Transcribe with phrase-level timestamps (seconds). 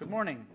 [0.00, 0.46] Good morning.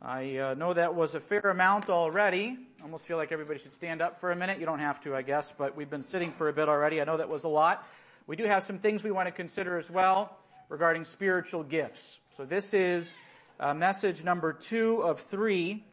[0.00, 2.56] I uh, know that was a fair amount already.
[2.78, 4.60] I almost feel like everybody should stand up for a minute.
[4.60, 7.00] You don't have to, I guess, but we've been sitting for a bit already.
[7.00, 7.84] I know that was a lot.
[8.28, 10.38] We do have some things we want to consider as well
[10.68, 12.20] regarding spiritual gifts.
[12.30, 13.20] So this is
[13.58, 15.84] uh, message number two of three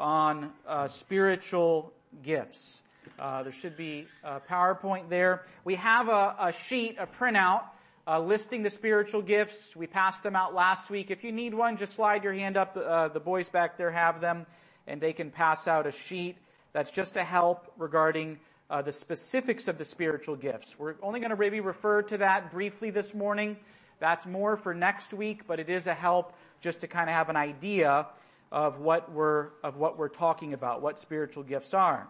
[0.00, 1.92] on uh, spiritual
[2.22, 2.80] gifts.
[3.18, 5.42] Uh, there should be a PowerPoint there.
[5.64, 7.64] We have a, a sheet, a printout
[8.06, 9.76] uh, listing the spiritual gifts.
[9.76, 11.10] We passed them out last week.
[11.10, 12.76] If you need one, just slide your hand up.
[12.76, 14.46] Uh, the boys back there have them,
[14.86, 16.36] and they can pass out a sheet.
[16.72, 18.38] That's just to help regarding
[18.70, 20.78] uh, the specifics of the spiritual gifts.
[20.78, 23.56] We're only going to maybe refer to that briefly this morning.
[24.00, 27.28] That's more for next week, but it is a help just to kind of have
[27.28, 28.06] an idea
[28.50, 32.08] of what we're of what we're talking about, what spiritual gifts are.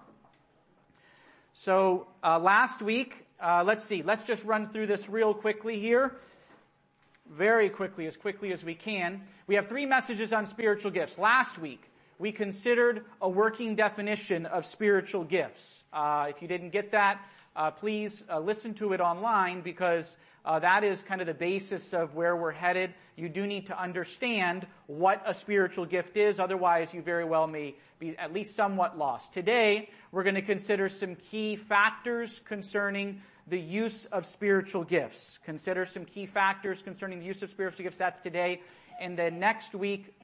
[1.53, 4.03] So uh, last week uh, let's see.
[4.03, 6.17] Let's just run through this real quickly here.
[7.29, 9.23] Very quickly, as quickly as we can.
[9.47, 11.19] We have three messages on spiritual gifts.
[11.19, 15.83] Last week, we considered a working definition of spiritual gifts.
[15.93, 17.21] Uh, if you didn't get that,
[17.57, 21.93] uh, please uh, listen to it online because uh, that is kind of the basis
[21.93, 22.95] of where we're headed.
[23.17, 27.75] You do need to understand what a spiritual gift is, otherwise you very well may
[27.99, 29.33] be at least somewhat lost.
[29.33, 35.39] Today, we're going to consider some key factors concerning the use of spiritual gifts.
[35.45, 37.99] Consider some key factors concerning the use of spiritual gifts.
[37.99, 38.61] That's today.
[39.01, 40.15] And then next week,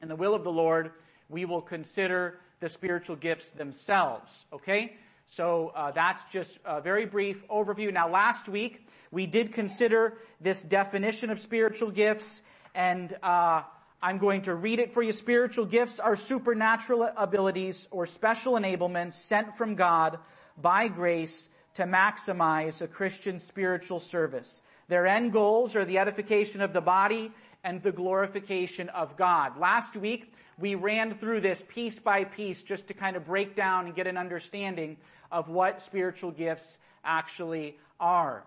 [0.00, 0.92] in the will of the Lord,
[1.28, 4.44] we will consider the spiritual gifts themselves.
[4.52, 4.96] Okay?
[5.26, 7.92] So uh, that's just a very brief overview.
[7.92, 12.42] Now, last week we did consider this definition of spiritual gifts,
[12.74, 13.62] and uh,
[14.02, 15.12] I'm going to read it for you.
[15.12, 20.18] Spiritual gifts are supernatural abilities or special enablements sent from God
[20.60, 24.62] by grace to maximize a Christian spiritual service.
[24.88, 27.32] Their end goals are the edification of the body
[27.64, 29.58] and the glorification of God.
[29.58, 33.86] Last week, we ran through this piece by piece just to kind of break down
[33.86, 34.96] and get an understanding
[35.30, 38.44] of what spiritual gifts actually are.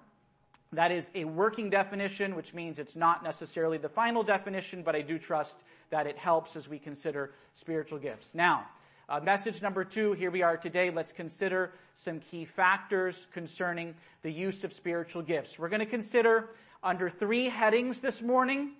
[0.74, 5.02] That is a working definition, which means it's not necessarily the final definition, but I
[5.02, 8.36] do trust that it helps as we consider spiritual gifts.
[8.36, 8.68] Now,
[9.08, 10.90] uh, message number two, here we are today.
[10.90, 13.94] Let's consider some key factors concerning
[14.24, 15.60] the use of spiritual gifts.
[15.60, 16.50] We're going to consider
[16.84, 18.72] under three headings this morning,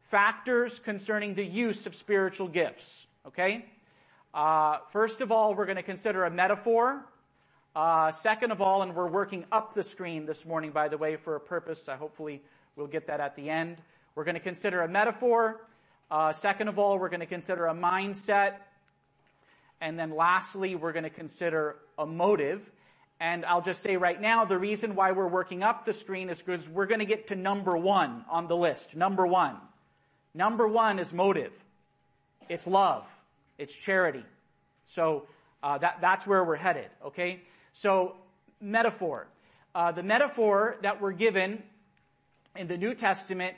[0.00, 3.06] factors concerning the use of spiritual gifts.
[3.26, 3.66] Okay?
[4.32, 7.04] Uh, first of all, we're going to consider a metaphor.
[7.74, 11.16] Uh, second of all, and we're working up the screen this morning, by the way,
[11.16, 11.86] for a purpose.
[11.86, 12.40] I hopefully
[12.76, 13.76] we'll get that at the end.
[14.14, 15.60] We're going to consider a metaphor.
[16.10, 18.54] Uh, second of all, we're going to consider a mindset.
[19.80, 22.70] And then lastly, we're going to consider a motive.
[23.20, 26.40] And I'll just say right now, the reason why we're working up the screen is
[26.40, 28.96] because we're going to get to number one on the list.
[28.96, 29.56] Number one.
[30.34, 31.52] Number one is motive.
[32.48, 33.06] It's love.
[33.58, 34.24] It's charity.
[34.86, 35.26] So
[35.62, 36.88] uh, that, that's where we're headed.
[37.06, 37.40] Okay.
[37.72, 38.16] So,
[38.60, 39.26] metaphor.
[39.74, 41.62] Uh, the metaphor that we're given
[42.54, 43.56] in the New Testament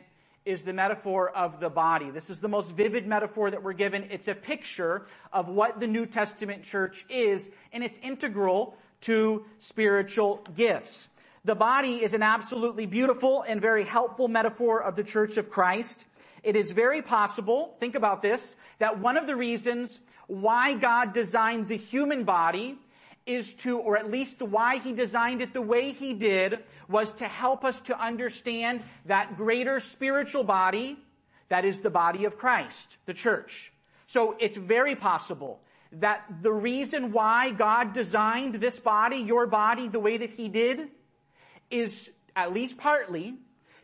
[0.48, 2.10] is the metaphor of the body.
[2.10, 4.08] This is the most vivid metaphor that we're given.
[4.10, 10.42] It's a picture of what the New Testament church is, and it's integral to spiritual
[10.56, 11.10] gifts.
[11.44, 16.06] The body is an absolutely beautiful and very helpful metaphor of the church of Christ.
[16.42, 21.68] It is very possible, think about this, that one of the reasons why God designed
[21.68, 22.78] the human body
[23.28, 26.58] is to, or at least why he designed it the way he did,
[26.88, 30.98] was to help us to understand that greater spiritual body
[31.48, 33.72] that is the body of Christ, the church.
[34.06, 35.60] So it's very possible
[35.92, 40.88] that the reason why God designed this body, your body, the way that he did,
[41.70, 43.36] is at least partly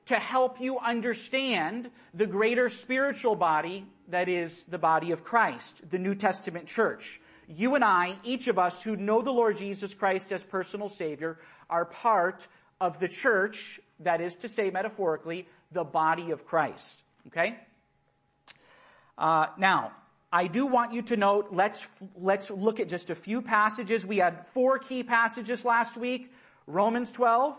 [0.06, 5.98] to help you understand the greater spiritual body that is the body of Christ, the
[5.98, 10.32] New Testament church you and I, each of us who know the Lord Jesus Christ
[10.32, 11.38] as personal Savior,
[11.68, 12.46] are part
[12.80, 17.02] of the church, that is to say, metaphorically, the body of Christ.
[17.28, 17.56] Okay?
[19.16, 19.92] Uh, now,
[20.32, 21.86] I do want you to note, let's,
[22.16, 24.04] let's look at just a few passages.
[24.04, 26.32] We had four key passages last week.
[26.66, 27.56] Romans 12,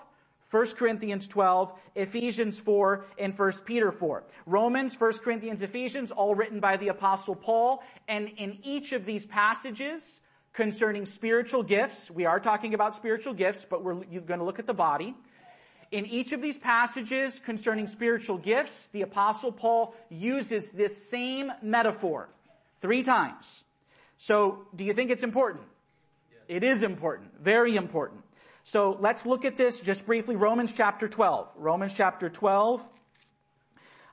[0.51, 4.23] 1 Corinthians 12, Ephesians 4, and 1 Peter 4.
[4.45, 7.83] Romans, 1 Corinthians, Ephesians, all written by the apostle Paul.
[8.07, 10.21] And in each of these passages
[10.53, 14.67] concerning spiritual gifts, we are talking about spiritual gifts, but we're going to look at
[14.67, 15.15] the body.
[15.91, 22.29] In each of these passages concerning spiritual gifts, the apostle Paul uses this same metaphor
[22.81, 23.63] three times.
[24.17, 25.63] So, do you think it's important?
[26.47, 27.41] It is important.
[27.41, 28.24] Very important.
[28.67, 30.35] So let's look at this just briefly.
[30.35, 31.49] Romans chapter 12.
[31.55, 32.81] Romans chapter 12.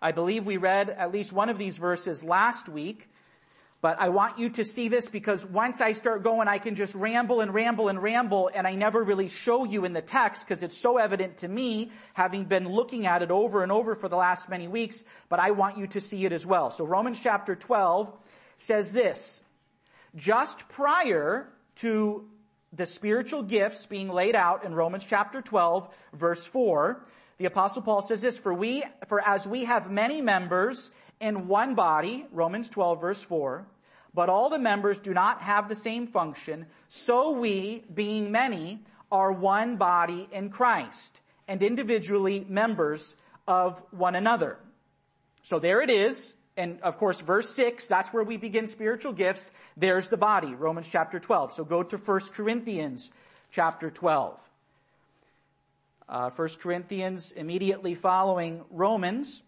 [0.03, 3.09] I believe we read at least one of these verses last week,
[3.81, 6.95] but I want you to see this because once I start going, I can just
[6.95, 10.63] ramble and ramble and ramble and I never really show you in the text because
[10.63, 14.17] it's so evident to me, having been looking at it over and over for the
[14.17, 16.71] last many weeks, but I want you to see it as well.
[16.71, 18.13] So Romans chapter 12
[18.59, 19.43] says this,
[20.15, 22.29] just prior to
[22.73, 27.05] the spiritual gifts being laid out in Romans chapter 12 verse 4,
[27.39, 30.91] the apostle Paul says this, for we, for as we have many members
[31.21, 33.67] in one body, Romans 12 verse 4,
[34.15, 38.81] but all the members do not have the same function, so we, being many,
[39.11, 43.17] are one body in Christ, and individually members
[43.47, 44.59] of one another.
[45.43, 49.53] So there it is, and of course verse 6, that's where we begin spiritual gifts.
[49.77, 51.53] There's the body, Romans chapter 12.
[51.53, 53.11] So go to 1 Corinthians
[53.51, 54.39] chapter 12.
[56.09, 59.43] Uh, 1 Corinthians immediately following Romans.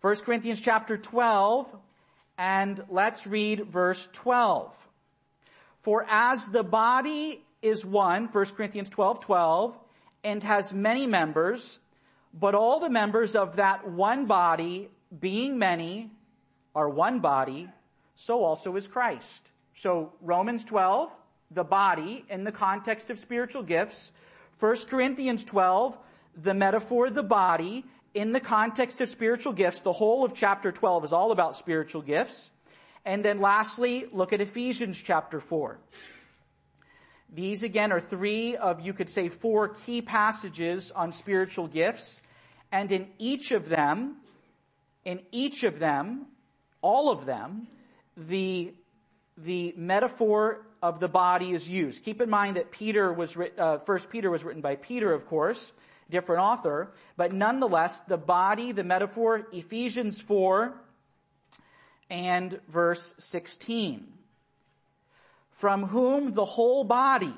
[0.00, 1.74] 1 Corinthians chapter 12,
[2.38, 4.88] and let's read verse 12.
[5.82, 9.78] For as the body is one, 1 Corinthians 12, 12,
[10.24, 11.80] and has many members,
[12.32, 16.10] but all the members of that one body, being many,
[16.74, 17.68] are one body,
[18.14, 19.50] so also is Christ.
[19.74, 21.10] So Romans 12,
[21.50, 24.12] the body in the context of spiritual gifts.
[24.58, 25.98] 1 Corinthians 12,
[26.36, 27.84] the metaphor, the body,
[28.14, 32.02] in the context of spiritual gifts, the whole of chapter 12 is all about spiritual
[32.02, 32.50] gifts.
[33.04, 35.78] And then lastly, look at Ephesians chapter 4.
[37.32, 42.20] These again are three of, you could say, four key passages on spiritual gifts.
[42.72, 44.16] And in each of them,
[45.04, 46.26] in each of them,
[46.82, 47.66] all of them,
[48.16, 48.72] the,
[49.36, 52.04] the metaphor of the body is used.
[52.04, 55.72] Keep in mind that Peter was, uh, First Peter was written by Peter, of course
[56.10, 60.74] different author, but nonetheless, the body, the metaphor, Ephesians 4
[62.10, 64.06] and verse 16.
[65.52, 67.34] From whom the whole body,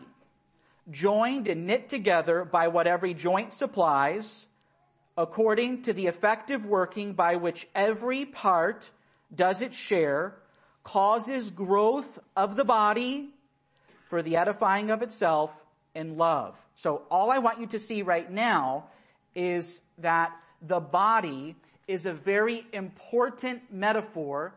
[0.91, 4.47] joined and knit together by what every joint supplies,
[5.17, 8.91] according to the effective working by which every part
[9.35, 10.35] does its share,
[10.85, 13.31] causes growth of the body
[14.09, 15.53] for the edifying of itself
[15.94, 16.59] in love.
[16.75, 18.85] So all I want you to see right now
[19.35, 21.56] is that the body
[21.87, 24.55] is a very important metaphor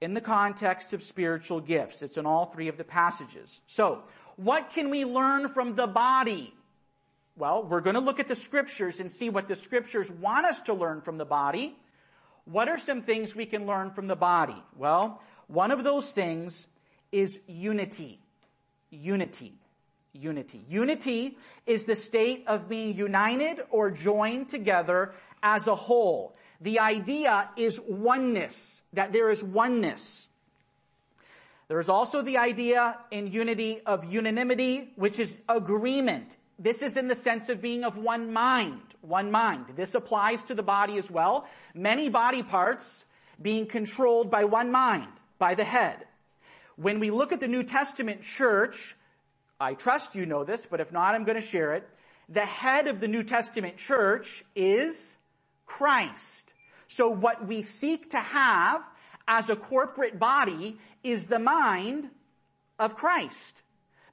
[0.00, 2.02] in the context of spiritual gifts.
[2.02, 3.60] It's in all three of the passages.
[3.66, 4.02] So,
[4.36, 6.52] what can we learn from the body?
[7.36, 10.62] Well, we're going to look at the scriptures and see what the scriptures want us
[10.62, 11.76] to learn from the body.
[12.44, 14.62] What are some things we can learn from the body?
[14.76, 16.68] Well, one of those things
[17.12, 18.20] is unity.
[18.90, 19.58] Unity
[20.20, 20.64] unity.
[20.68, 25.12] Unity is the state of being united or joined together
[25.42, 26.34] as a whole.
[26.60, 30.28] The idea is oneness, that there is oneness.
[31.68, 36.36] There is also the idea in unity of unanimity, which is agreement.
[36.58, 39.66] This is in the sense of being of one mind, one mind.
[39.76, 41.46] This applies to the body as well.
[41.74, 43.04] Many body parts
[43.40, 46.06] being controlled by one mind, by the head.
[46.76, 48.96] When we look at the New Testament church,
[49.60, 51.88] I trust you know this, but if not, I'm going to share it.
[52.28, 55.16] The head of the New Testament church is
[55.66, 56.54] Christ.
[56.88, 58.82] So what we seek to have
[59.28, 62.10] as a corporate body is the mind
[62.78, 63.62] of Christ.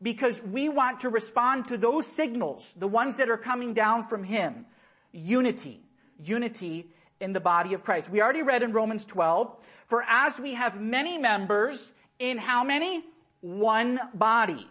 [0.04, 4.24] Because we want to respond to those signals, the ones that are coming down from
[4.24, 4.68] Him.
[5.12, 5.82] Unity.
[6.24, 6.88] Unity
[7.20, 8.10] in the body of Christ.
[8.10, 9.56] We already read in Romans 12,
[9.88, 13.04] for as we have many members in how many?
[13.42, 14.68] One body.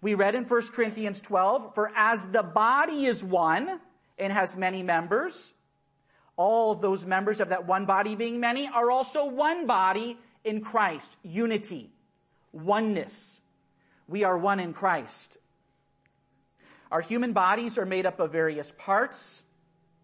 [0.00, 3.80] We read in 1 Corinthians 12, for as the body is one
[4.18, 5.54] and has many members,
[6.36, 10.60] all of those members of that one body being many are also one body in
[10.60, 11.16] Christ.
[11.22, 11.90] Unity.
[12.52, 13.40] Oneness.
[14.08, 15.36] We are one in Christ.
[16.90, 19.42] Our human bodies are made up of various parts,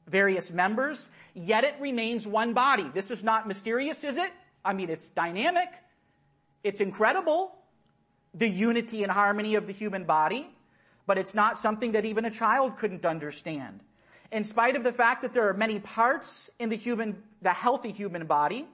[0.07, 2.89] various members, yet it remains one body.
[2.93, 4.31] This is not mysterious, is it?
[4.63, 5.69] I mean, it's dynamic.
[6.63, 7.55] It's incredible
[8.35, 10.51] the unity and harmony of the human body,
[11.07, 13.81] but it's not something that even a child couldn't understand.
[14.33, 17.93] In spite of the fact that there are many parts in the human, the healthy
[17.93, 18.67] human body,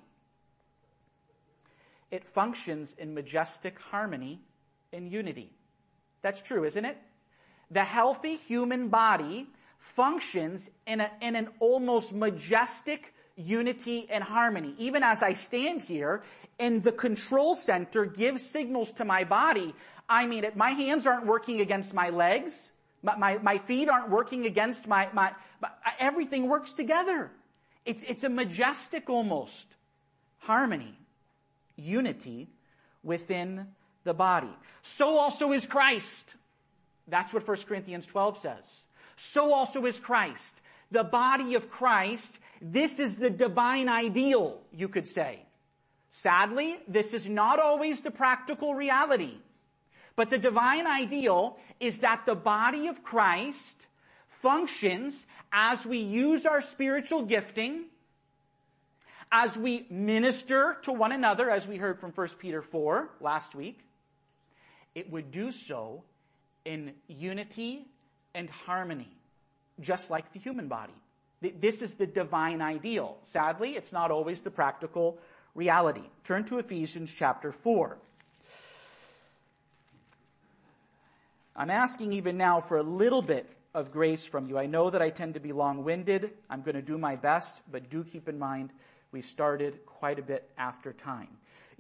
[2.10, 4.40] it functions in majestic harmony
[4.92, 5.52] and unity.
[6.23, 6.99] That's true, isn't it?
[7.70, 9.47] The healthy human body
[9.78, 14.75] functions in, a, in an almost majestic unity and harmony.
[14.78, 16.23] Even as I stand here
[16.59, 19.75] and the control center gives signals to my body,
[20.09, 22.73] I mean, it, my hands aren't working against my legs.
[23.02, 25.32] My, my, my feet aren't working against my, my,
[25.62, 27.30] my, everything works together.
[27.87, 29.66] It's, it's a majestic almost
[30.38, 30.99] harmony,
[31.76, 32.50] unity
[33.02, 33.68] within
[34.04, 34.54] the body.
[34.83, 36.35] So also is Christ.
[37.09, 38.87] That's what 1 Corinthians 12 says.
[39.16, 40.61] So also is Christ.
[40.90, 45.45] The body of Christ, this is the divine ideal, you could say.
[46.11, 49.38] Sadly, this is not always the practical reality.
[50.16, 53.87] But the divine ideal is that the body of Christ
[54.26, 57.85] functions as we use our spiritual gifting,
[59.30, 63.78] as we minister to one another, as we heard from 1 Peter 4 last week,
[64.94, 66.02] it would do so
[66.64, 67.87] in unity
[68.35, 69.11] and harmony,
[69.80, 70.94] just like the human body.
[71.40, 73.16] This is the divine ideal.
[73.23, 75.18] Sadly, it's not always the practical
[75.54, 76.02] reality.
[76.25, 77.97] Turn to Ephesians chapter 4.
[81.56, 84.59] I'm asking even now for a little bit of grace from you.
[84.59, 86.30] I know that I tend to be long-winded.
[86.49, 88.70] I'm going to do my best, but do keep in mind
[89.12, 91.28] we started quite a bit after time.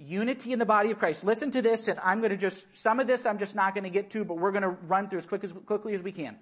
[0.00, 1.24] Unity in the body of Christ.
[1.24, 3.84] Listen to this, and I'm going to just, some of this I'm just not going
[3.84, 6.12] to get to, but we're going to run through as, quick as quickly as we
[6.12, 6.36] can.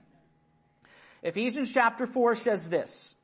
[1.23, 3.17] Ephesians chapter 4 says this.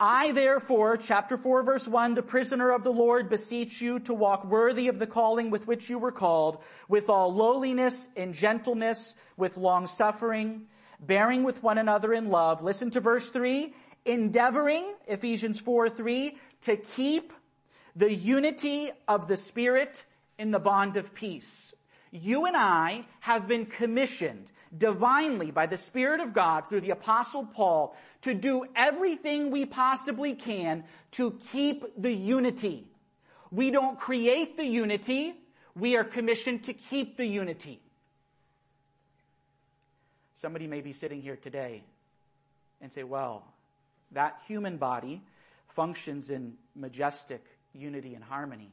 [0.00, 4.44] I therefore, chapter 4 verse 1, the prisoner of the Lord, beseech you to walk
[4.44, 9.56] worthy of the calling with which you were called, with all lowliness and gentleness, with
[9.56, 10.66] long suffering,
[11.00, 12.62] bearing with one another in love.
[12.62, 17.32] Listen to verse 3, endeavoring, Ephesians 4 3, to keep
[17.96, 20.04] the unity of the Spirit
[20.38, 21.74] in the bond of peace.
[22.10, 27.44] You and I have been commissioned divinely by the Spirit of God through the apostle
[27.44, 32.86] Paul to do everything we possibly can to keep the unity.
[33.50, 35.34] We don't create the unity.
[35.74, 37.80] We are commissioned to keep the unity.
[40.34, 41.82] Somebody may be sitting here today
[42.80, 43.44] and say, well,
[44.12, 45.22] that human body
[45.68, 48.70] functions in majestic unity and harmony.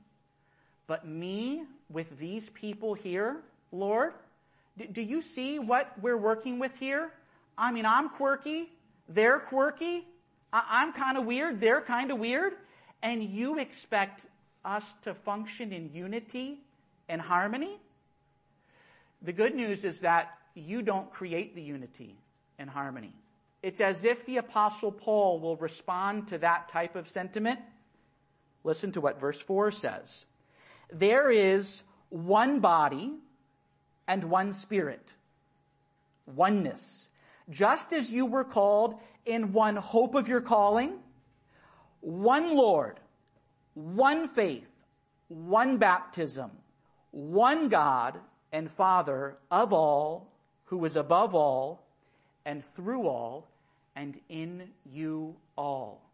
[0.88, 3.38] But me with these people here,
[3.72, 4.14] Lord,
[4.92, 7.12] do you see what we're working with here?
[7.58, 8.70] I mean, I'm quirky.
[9.08, 10.06] They're quirky.
[10.52, 11.60] I'm kind of weird.
[11.60, 12.54] They're kind of weird.
[13.02, 14.26] And you expect
[14.64, 16.60] us to function in unity
[17.08, 17.80] and harmony?
[19.22, 22.16] The good news is that you don't create the unity
[22.58, 23.14] and harmony.
[23.64, 27.60] It's as if the apostle Paul will respond to that type of sentiment.
[28.66, 30.26] Listen to what verse 4 says.
[30.92, 33.14] There is one body
[34.08, 35.14] and one spirit.
[36.26, 37.10] Oneness.
[37.50, 40.98] Just as you were called in one hope of your calling,
[42.02, 43.00] one Lord,
[43.76, 44.70] one faith,
[45.28, 46.50] one baptism,
[47.12, 48.20] one God
[48.52, 50.32] and Father of all,
[50.66, 51.86] who is above all,
[52.46, 53.48] and through all,
[53.96, 56.05] and in you all.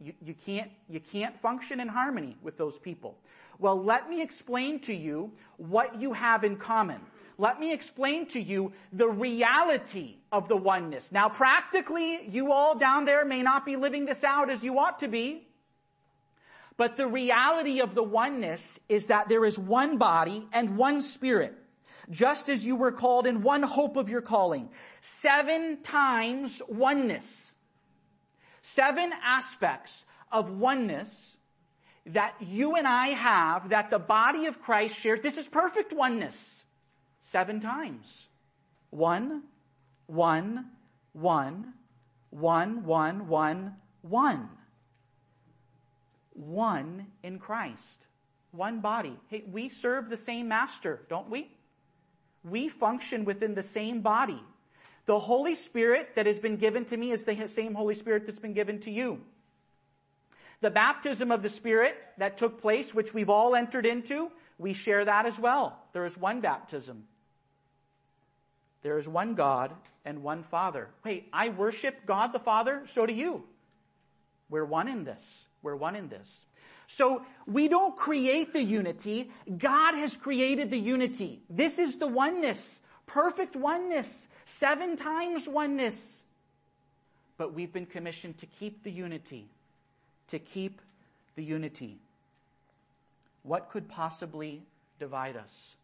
[0.00, 3.16] You, you, can't, you can't function in harmony with those people.
[3.58, 7.00] Well, let me explain to you what you have in common
[7.38, 11.12] let me explain to you the reality of the oneness.
[11.12, 15.00] Now practically, you all down there may not be living this out as you ought
[15.00, 15.46] to be.
[16.78, 21.54] But the reality of the oneness is that there is one body and one spirit,
[22.10, 24.68] just as you were called in one hope of your calling.
[25.00, 27.54] Seven times oneness.
[28.68, 31.38] Seven aspects of oneness
[32.06, 35.20] that you and I have, that the body of Christ shares.
[35.20, 36.64] This is perfect oneness
[37.20, 38.26] seven times.
[38.90, 39.44] One,
[40.08, 40.66] one,
[41.12, 41.74] one,
[42.30, 44.48] one, one, one, one.
[46.34, 48.04] One in Christ.
[48.50, 49.16] One body.
[49.28, 51.52] Hey, we serve the same master, don't we?
[52.42, 54.42] We function within the same body.
[55.06, 58.40] The Holy Spirit that has been given to me is the same Holy Spirit that's
[58.40, 59.20] been given to you.
[60.60, 65.04] The baptism of the Spirit that took place, which we've all entered into, we share
[65.04, 65.78] that as well.
[65.92, 67.04] There is one baptism.
[68.82, 69.72] There is one God
[70.04, 70.88] and one Father.
[71.04, 73.44] Wait, I worship God the Father, so do you.
[74.48, 75.46] We're one in this.
[75.62, 76.46] We're one in this.
[76.86, 79.30] So we don't create the unity.
[79.58, 81.42] God has created the unity.
[81.50, 82.80] This is the oneness.
[83.06, 84.28] Perfect oneness.
[84.46, 86.24] Seven times oneness.
[87.36, 89.44] But we've been commissioned to keep the unity.
[90.28, 90.80] To keep
[91.34, 91.98] the unity.
[93.42, 94.62] What could possibly
[94.98, 95.76] divide us?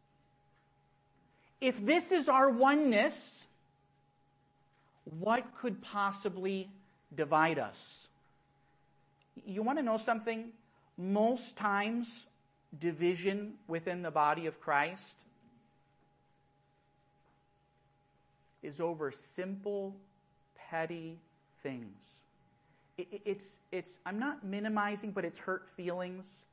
[1.62, 3.46] if this is our oneness,
[5.20, 6.68] what could possibly
[7.14, 8.08] divide us?
[9.46, 10.48] You want to know something?
[10.98, 12.26] Most times,
[12.78, 15.14] division within the body of Christ
[18.62, 19.96] is over simple,
[20.54, 21.18] petty
[21.62, 22.22] things.
[22.96, 26.44] it's, it's, I'm not minimizing, but it's hurt feelings.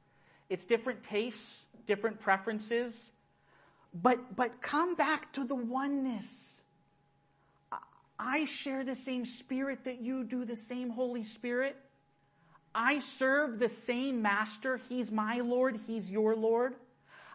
[0.50, 3.12] It's different tastes, different preferences.
[3.94, 6.64] But, but come back to the oneness.
[8.18, 11.78] I share the same spirit that you do, the same Holy Spirit.
[12.76, 14.80] I serve the same master.
[14.90, 15.80] He's my Lord.
[15.88, 16.76] He's your Lord.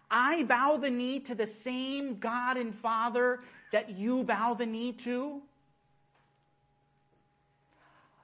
[0.09, 3.39] I bow the knee to the same God and Father
[3.75, 5.41] that you bow the knee to.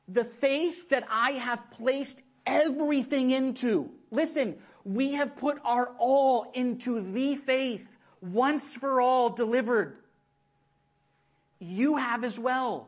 [0.08, 3.90] The faith that I have placed everything into.
[4.12, 4.56] Listen,
[4.86, 7.86] we have put our all into the faith
[8.22, 9.98] once for all delivered.
[11.60, 12.88] You have as well.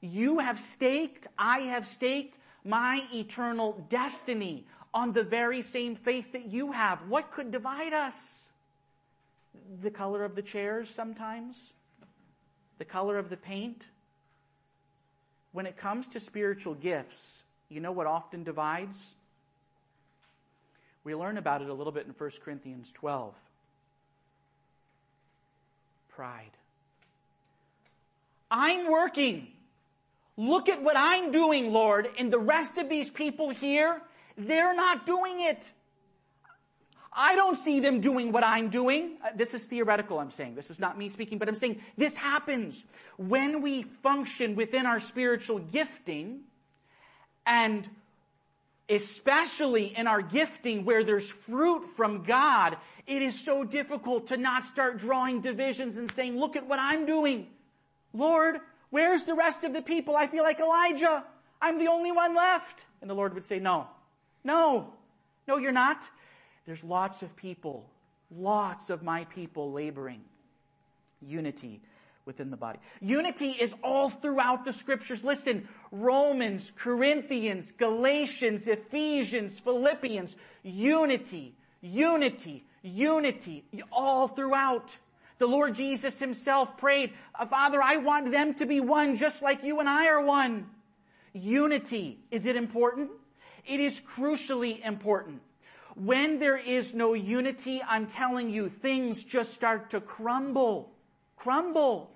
[0.00, 4.64] You have staked, I have staked my eternal destiny
[4.94, 7.06] on the very same faith that you have.
[7.08, 8.52] What could divide us?
[9.82, 11.74] The color of the chairs sometimes?
[12.80, 13.88] The color of the paint?
[15.52, 19.14] When it comes to spiritual gifts, you know what often divides?
[21.04, 23.34] We learn about it a little bit in 1 Corinthians 12.
[26.08, 26.52] Pride.
[28.50, 29.48] I'm working.
[30.38, 34.00] Look at what I'm doing, Lord, and the rest of these people here,
[34.38, 35.70] they're not doing it.
[37.12, 39.16] I don't see them doing what I'm doing.
[39.24, 40.54] Uh, this is theoretical, I'm saying.
[40.54, 42.84] This is not me speaking, but I'm saying this happens
[43.16, 46.40] when we function within our spiritual gifting
[47.44, 47.88] and
[48.88, 52.76] especially in our gifting where there's fruit from God,
[53.06, 57.06] it is so difficult to not start drawing divisions and saying, look at what I'm
[57.06, 57.46] doing.
[58.12, 60.16] Lord, where's the rest of the people?
[60.16, 61.24] I feel like Elijah.
[61.62, 62.84] I'm the only one left.
[63.00, 63.86] And the Lord would say, no,
[64.42, 64.92] no,
[65.46, 66.08] no, you're not.
[66.70, 67.90] There's lots of people,
[68.30, 70.20] lots of my people laboring.
[71.20, 71.80] Unity
[72.24, 72.78] within the body.
[73.00, 75.24] Unity is all throughout the scriptures.
[75.24, 84.96] Listen, Romans, Corinthians, Galatians, Ephesians, Philippians, unity, unity, unity, all throughout.
[85.38, 87.14] The Lord Jesus himself prayed,
[87.48, 90.70] Father, I want them to be one just like you and I are one.
[91.32, 92.20] Unity.
[92.30, 93.10] Is it important?
[93.66, 95.42] It is crucially important.
[95.96, 100.92] When there is no unity, I'm telling you, things just start to crumble.
[101.36, 102.10] Crumble.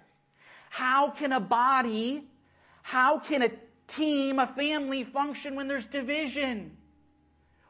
[0.70, 2.24] How can a body,
[2.82, 3.50] how can a
[3.86, 6.76] team, a family function when there's division?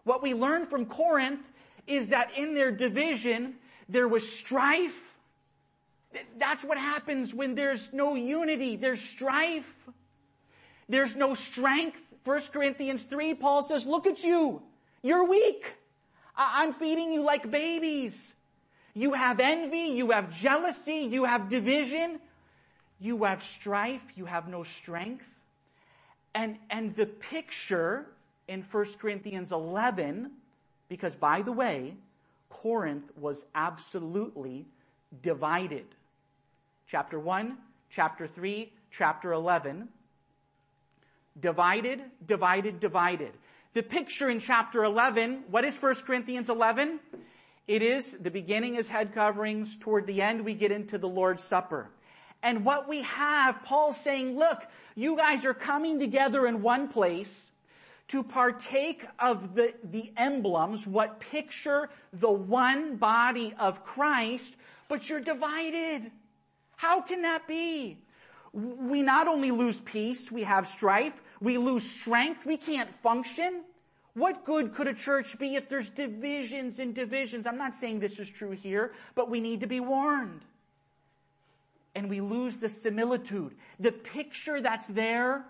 [0.05, 1.41] What we learn from Corinth
[1.87, 3.55] is that in their division,
[3.89, 5.17] there was strife.
[6.39, 8.77] That's what happens when there's no unity.
[8.77, 9.89] There's strife.
[10.89, 12.01] There's no strength.
[12.25, 14.63] 1 Corinthians 3, Paul says, look at you.
[15.03, 15.77] You're weak.
[16.37, 18.35] I'm feeding you like babies.
[18.95, 22.21] You have envy, you have jealousy, you have division,
[23.01, 25.29] you have strife, you have no strength.
[26.35, 28.07] And, and the picture
[28.49, 30.31] in 1 Corinthians 11,
[30.89, 31.95] because by the way,
[32.51, 34.65] Corinth was absolutely
[35.23, 35.87] divided.
[36.89, 37.57] Chapter 1,
[37.91, 39.89] chapter 3, chapter 11.
[41.41, 43.33] Divided, divided, divided.
[43.75, 47.01] The picture in chapter 11, what is 1 Corinthians 11?
[47.67, 49.77] It is, the beginning is head coverings.
[49.77, 51.91] Toward the end, we get into the Lord's Supper.
[52.41, 54.63] And what we have, Paul's saying, look,
[54.95, 57.51] you guys are coming together in one place
[58.09, 64.55] to partake of the, the emblems, what picture the one body of Christ,
[64.89, 66.13] but you're divided.
[66.77, 67.99] How can that be?
[68.53, 73.63] We not only lose peace, we have strife, we lose strength, we can't function.
[74.15, 77.47] What good could a church be if there's divisions and divisions?
[77.47, 80.41] I'm not saying this is true here, but we need to be warned.
[81.95, 85.45] And we lose the similitude, the picture that's there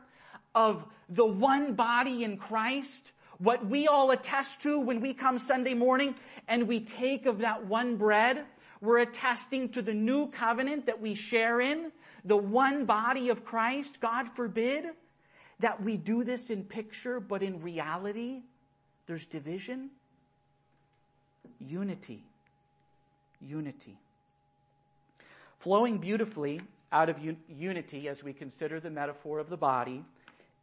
[0.54, 5.74] of the one body in Christ, what we all attest to when we come Sunday
[5.74, 6.14] morning
[6.48, 8.44] and we take of that one bread,
[8.80, 11.92] we're attesting to the new covenant that we share in,
[12.24, 14.00] the one body of Christ.
[14.00, 14.86] God forbid
[15.64, 18.42] that we do this in picture, but in reality,
[19.06, 19.88] there's division.
[21.58, 22.22] Unity.
[23.40, 23.96] Unity.
[25.60, 26.60] Flowing beautifully
[26.92, 30.04] out of un- unity as we consider the metaphor of the body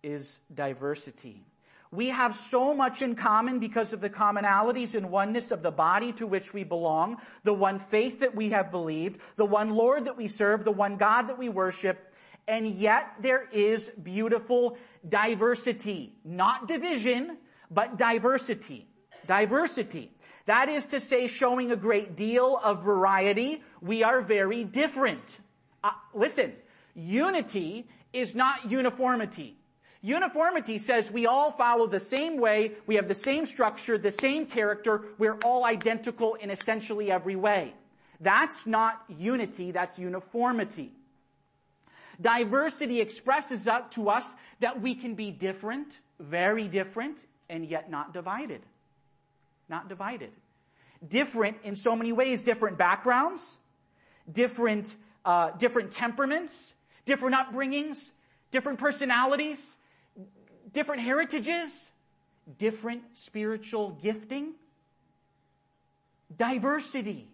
[0.03, 1.41] is diversity.
[1.89, 6.13] We have so much in common because of the commonalities and oneness of the body
[6.13, 10.15] to which we belong, the one faith that we have believed, the one Lord that
[10.15, 12.10] we serve, the one God that we worship,
[12.47, 14.77] and yet there is beautiful
[15.07, 16.13] diversity.
[16.23, 17.37] Not division,
[17.69, 18.87] but diversity.
[19.27, 20.11] Diversity.
[20.45, 23.63] That is to say, showing a great deal of variety.
[23.81, 25.39] We are very different.
[25.83, 26.53] Uh, listen,
[26.95, 29.57] unity is not uniformity.
[30.01, 34.47] Uniformity says we all follow the same way, we have the same structure, the same
[34.47, 37.75] character, we're all identical in essentially every way.
[38.19, 40.91] That's not unity, that's uniformity.
[42.21, 48.13] Diversity expresses up to us that we can be different, very different, and yet not
[48.13, 48.61] divided.
[49.67, 50.31] Not divided.
[51.07, 53.57] Different in so many ways, different backgrounds,
[54.31, 56.73] different, uh, different temperaments,
[57.05, 58.11] different upbringings,
[58.51, 59.75] different personalities,
[60.71, 61.91] different heritages,
[62.57, 64.53] different spiritual gifting,
[66.37, 67.27] diversity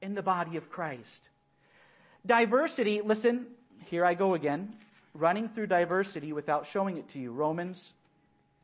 [0.00, 1.30] in the body of Christ.
[2.24, 3.46] Diversity, listen,
[3.88, 4.74] here I go again,
[5.14, 7.32] running through diversity without showing it to you.
[7.32, 7.94] Romans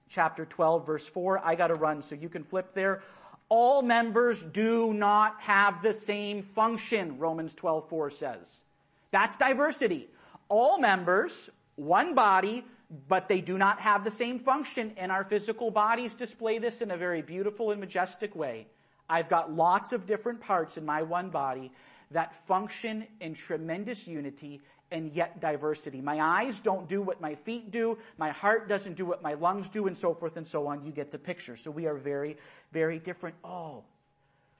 [0.08, 3.02] chapter 12 verse 4, I gotta run so you can flip there.
[3.48, 8.62] All members do not have the same function, Romans 12 4 says.
[9.10, 10.08] That's diversity.
[10.48, 12.64] All members, one body,
[13.08, 16.90] but they do not have the same function, and our physical bodies display this in
[16.90, 18.66] a very beautiful and majestic way.
[19.08, 21.72] I've got lots of different parts in my one body
[22.10, 24.60] that function in tremendous unity
[24.94, 26.00] and yet diversity.
[26.00, 27.98] My eyes don't do what my feet do.
[28.16, 30.86] My heart doesn't do what my lungs do and so forth and so on.
[30.86, 31.56] You get the picture.
[31.56, 32.36] So we are very,
[32.72, 33.34] very different.
[33.42, 33.82] Oh,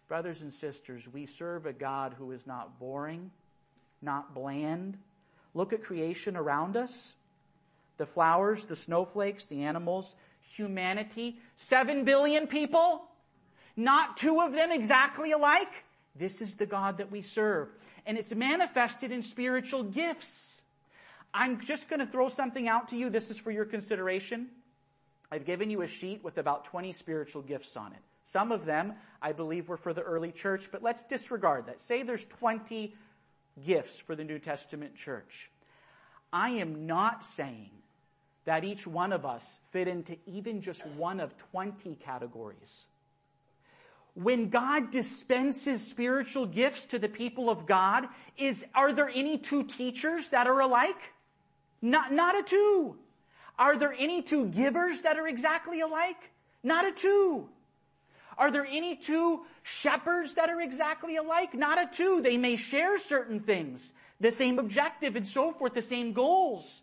[0.09, 3.31] brothers and sisters, we serve a God who is not boring,
[4.03, 4.99] not bland.
[5.55, 7.14] Look at creation around us
[7.97, 13.05] the flowers, the snowflakes, the animals, humanity, seven billion people,
[13.77, 15.84] not two of them exactly alike.
[16.16, 17.68] This is the God that we serve.
[18.07, 20.62] And it's manifested in spiritual gifts.
[21.33, 23.11] I'm just going to throw something out to you.
[23.11, 24.48] This is for your consideration.
[25.31, 27.98] I've given you a sheet with about 20 spiritual gifts on it.
[28.24, 31.83] Some of them, I believe, were for the early church, but let's disregard that.
[31.83, 32.94] Say there's 20
[33.66, 35.50] gifts for the New Testament church.
[36.33, 37.70] I am not saying
[38.44, 42.87] that each one of us fit into even just one of 20 categories.
[44.14, 49.64] When God dispenses spiritual gifts to the people of God, is, are there any two
[49.64, 51.12] teachers that are alike?
[51.83, 52.96] Not, not a two.
[53.59, 56.31] Are there any two givers that are exactly alike?
[56.62, 57.48] Not a two.
[58.38, 61.55] Are there any two shepherds that are exactly alike?
[61.55, 62.20] Not a two.
[62.22, 66.83] They may share certain things, the same objective and so forth, the same goals.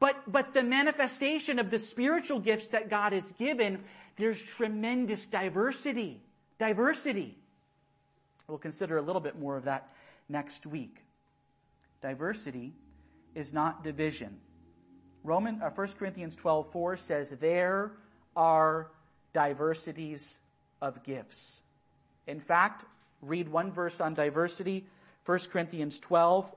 [0.00, 3.84] But, but the manifestation of the spiritual gifts that God has given,
[4.16, 6.20] there's tremendous diversity.
[6.58, 7.36] Diversity.
[8.46, 9.88] We'll consider a little bit more of that
[10.28, 11.04] next week.
[12.00, 12.72] Diversity
[13.34, 14.38] is not division.
[15.24, 17.92] Roman, uh, 1 Corinthians 12, 4 says, there
[18.36, 18.88] are
[19.32, 20.38] diversities
[20.80, 21.60] of gifts.
[22.26, 22.84] In fact,
[23.20, 24.86] read one verse on diversity,
[25.26, 26.50] 1 Corinthians 12,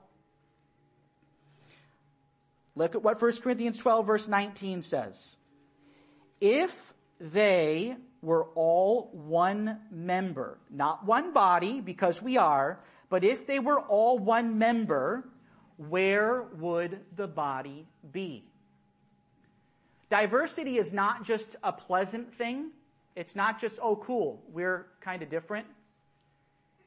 [2.74, 5.36] Look at what 1 Corinthians 12 verse 19 says.
[6.40, 12.78] If they were all one member, not one body, because we are,
[13.10, 15.24] but if they were all one member,
[15.76, 18.44] where would the body be?
[20.08, 22.70] Diversity is not just a pleasant thing.
[23.16, 25.66] It's not just, oh cool, we're kind of different.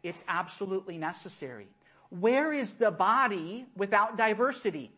[0.03, 1.67] It's absolutely necessary.
[2.09, 4.91] Where is the body without diversity?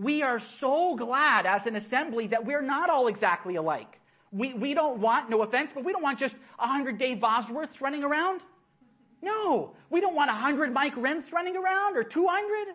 [0.00, 4.00] we are so glad as an assembly that we're not all exactly alike.
[4.32, 7.80] We, we don't want, no offense, but we don't want just a hundred Dave Bosworths
[7.80, 8.40] running around.
[9.22, 12.74] No, we don't want a hundred Mike Renths running around or 200.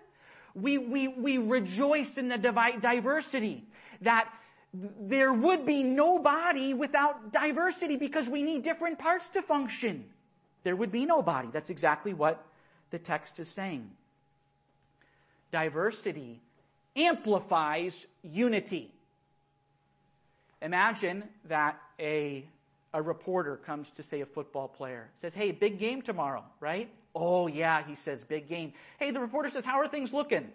[0.54, 3.66] We, we, we rejoice in the diversity
[4.02, 4.32] that
[4.74, 10.06] there would be no body without diversity because we need different parts to function.
[10.64, 11.50] There would be no body.
[11.52, 12.46] That's exactly what
[12.90, 13.90] the text is saying.
[15.52, 16.42] Diversity
[16.96, 18.95] amplifies unity.
[20.62, 22.46] Imagine that a,
[22.94, 26.90] a reporter comes to say a football player, says, hey, big game tomorrow, right?
[27.14, 28.74] Oh yeah, he says, big game.
[29.00, 30.50] Hey, the reporter says, how are things looking?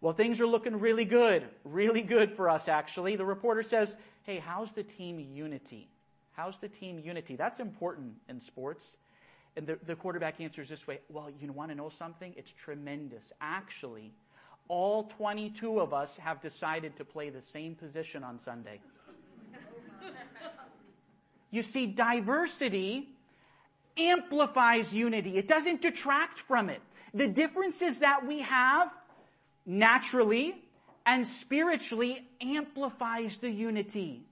[0.00, 1.44] Well, things are looking really good.
[1.64, 3.16] Really good for us, actually.
[3.16, 5.88] The reporter says, hey, how's the team unity?
[6.32, 7.36] How's the team unity?
[7.36, 8.96] That's important in sports.
[9.56, 12.34] And the, the quarterback answers this way, well, you want to know something?
[12.36, 13.32] It's tremendous.
[13.40, 14.12] Actually,
[14.68, 18.80] all 22 of us have decided to play the same position on Sunday.
[21.54, 23.08] You see, diversity
[23.96, 25.36] amplifies unity.
[25.36, 26.82] It doesn't detract from it.
[27.12, 28.92] The differences that we have
[29.64, 30.56] naturally
[31.06, 34.24] and spiritually amplifies the unity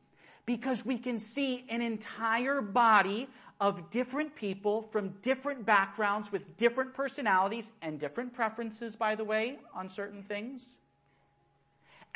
[0.46, 3.28] because we can see an entire body
[3.60, 9.58] of different people from different backgrounds with different personalities and different preferences, by the way,
[9.72, 10.62] on certain things,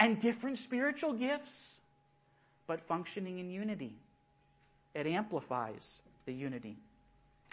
[0.01, 1.75] and different spiritual gifts.
[2.67, 3.95] but functioning in unity.
[4.97, 6.79] It amplifies the unity.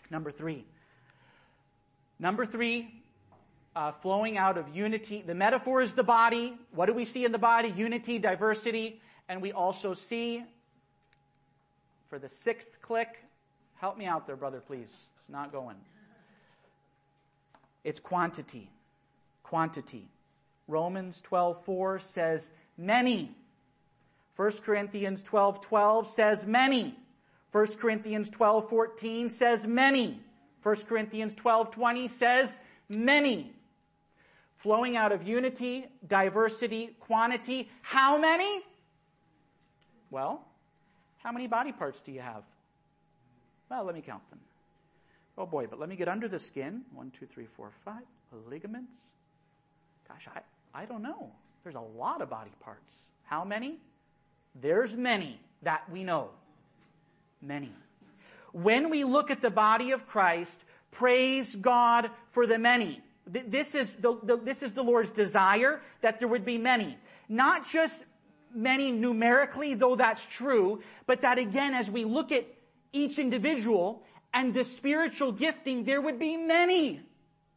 [0.10, 0.64] Number three.
[2.18, 3.04] Number three,
[3.76, 5.22] uh, flowing out of unity.
[5.28, 6.58] The metaphor is the body.
[6.72, 7.68] What do we see in the body?
[7.68, 9.02] Unity, diversity.
[9.28, 10.46] And we also see,
[12.10, 13.26] for the sixth click,
[13.76, 15.08] help me out there, brother, please.
[15.20, 15.76] It's not going.
[17.84, 18.70] It's quantity.
[19.44, 20.08] Quantity.
[20.70, 23.36] Romans 12:4 says many.
[24.38, 26.96] 1 Corinthians 12:12 12 says many.
[27.54, 30.20] 1 Corinthians 12:14 says many.
[30.64, 32.58] 1 Corinthians 12:20 says
[32.90, 33.54] many.
[34.58, 37.70] Flowing out of unity, diversity, quantity.
[37.84, 38.64] How many?
[40.10, 40.44] Well,
[41.20, 42.44] how many body parts do you have?
[43.70, 44.40] Well, let me count them.
[45.38, 46.82] Oh boy, but let me get under the skin.
[46.94, 48.04] One, two, three, four, five.
[48.50, 48.98] Ligaments.
[50.08, 50.42] Gosh, I,
[50.82, 51.30] I don't know.
[51.64, 53.10] There's a lot of body parts.
[53.26, 53.78] How many?
[54.60, 56.30] There's many that we know.
[57.44, 57.72] Many.
[58.54, 60.60] When we look at the body of Christ,
[60.92, 63.02] praise God for the many.
[63.28, 66.98] This is the, the, this is the Lord's desire that there would be many.
[67.28, 68.06] Not just
[68.54, 72.46] many numerically, though that's true, but that again, as we look at
[72.92, 74.04] each individual
[74.34, 77.02] and the spiritual gifting, there would be many,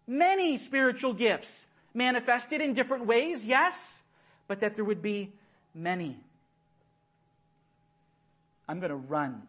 [0.06, 4.02] many spiritual gifts manifested in different ways, yes,
[4.48, 5.32] but that there would be
[5.74, 6.18] many.
[8.68, 9.42] I'm going to run.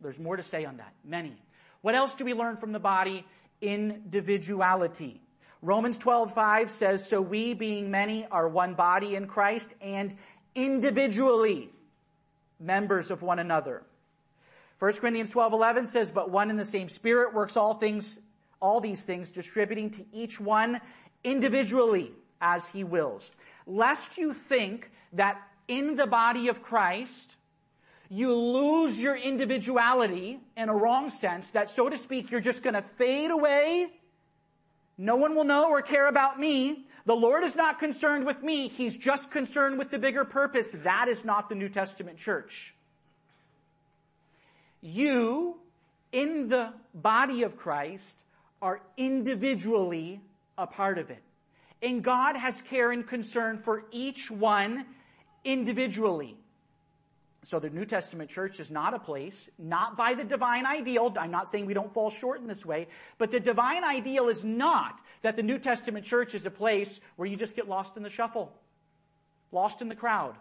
[0.00, 0.92] There's more to say on that.
[1.04, 1.36] Many.
[1.82, 3.26] What else do we learn from the body?
[3.60, 5.20] Individuality.
[5.62, 10.16] Romans 12:5 says, "So we being many are one body in Christ and
[10.54, 11.70] individually
[12.60, 13.82] members of one another."
[14.78, 18.20] 1 Corinthians 12:11 says, "But one and the same Spirit works all things
[18.60, 20.80] all these things, distributing to each one
[21.24, 23.32] individually as he wills.
[23.66, 27.36] Lest you think that in the body of Christ,
[28.08, 32.82] you lose your individuality in a wrong sense, that so to speak, you're just gonna
[32.82, 33.92] fade away.
[34.98, 36.86] No one will know or care about me.
[37.04, 38.68] The Lord is not concerned with me.
[38.68, 40.72] He's just concerned with the bigger purpose.
[40.72, 42.74] That is not the New Testament church.
[44.80, 45.58] You,
[46.12, 48.16] in the body of Christ,
[48.62, 50.20] are individually
[50.56, 51.22] a part of it.
[51.82, 54.86] And God has care and concern for each one
[55.44, 56.36] individually.
[57.46, 61.14] So the New Testament church is not a place, not by the divine ideal.
[61.16, 64.42] I'm not saying we don't fall short in this way, but the divine ideal is
[64.42, 68.02] not that the New Testament church is a place where you just get lost in
[68.02, 68.52] the shuffle,
[69.52, 70.34] lost in the crowd.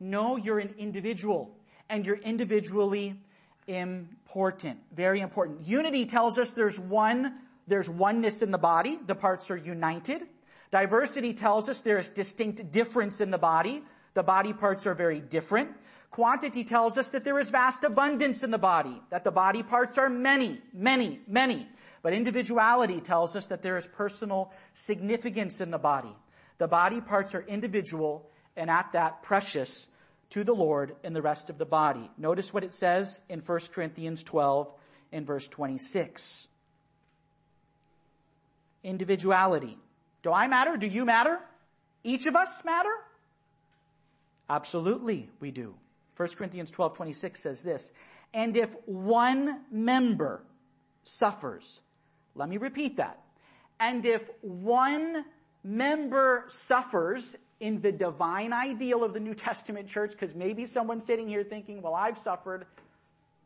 [0.00, 1.50] No, you're an individual
[1.88, 3.18] and you're individually
[3.66, 5.66] important, very important.
[5.66, 8.98] Unity tells us there's one there's oneness in the body.
[9.06, 10.26] The parts are united.
[10.70, 13.82] Diversity tells us there is distinct difference in the body.
[14.14, 15.70] The body parts are very different.
[16.10, 19.96] Quantity tells us that there is vast abundance in the body, that the body parts
[19.96, 21.68] are many, many, many.
[22.02, 26.14] But individuality tells us that there is personal significance in the body.
[26.58, 29.86] The body parts are individual and at that precious
[30.30, 32.10] to the Lord and the rest of the body.
[32.18, 34.72] Notice what it says in 1 Corinthians 12
[35.12, 36.48] in verse 26
[38.82, 39.76] individuality.
[40.22, 40.76] Do I matter?
[40.76, 41.38] Do you matter?
[42.02, 42.90] Each of us matter?
[44.50, 45.74] Absolutely, we do.
[46.16, 47.92] 1 Corinthians 12, 26 says this,
[48.34, 50.42] and if one member
[51.04, 51.80] suffers,
[52.34, 53.20] let me repeat that.
[53.78, 55.24] And if one
[55.62, 61.28] member suffers in the divine ideal of the New Testament church, because maybe someone's sitting
[61.28, 62.66] here thinking, well, I've suffered,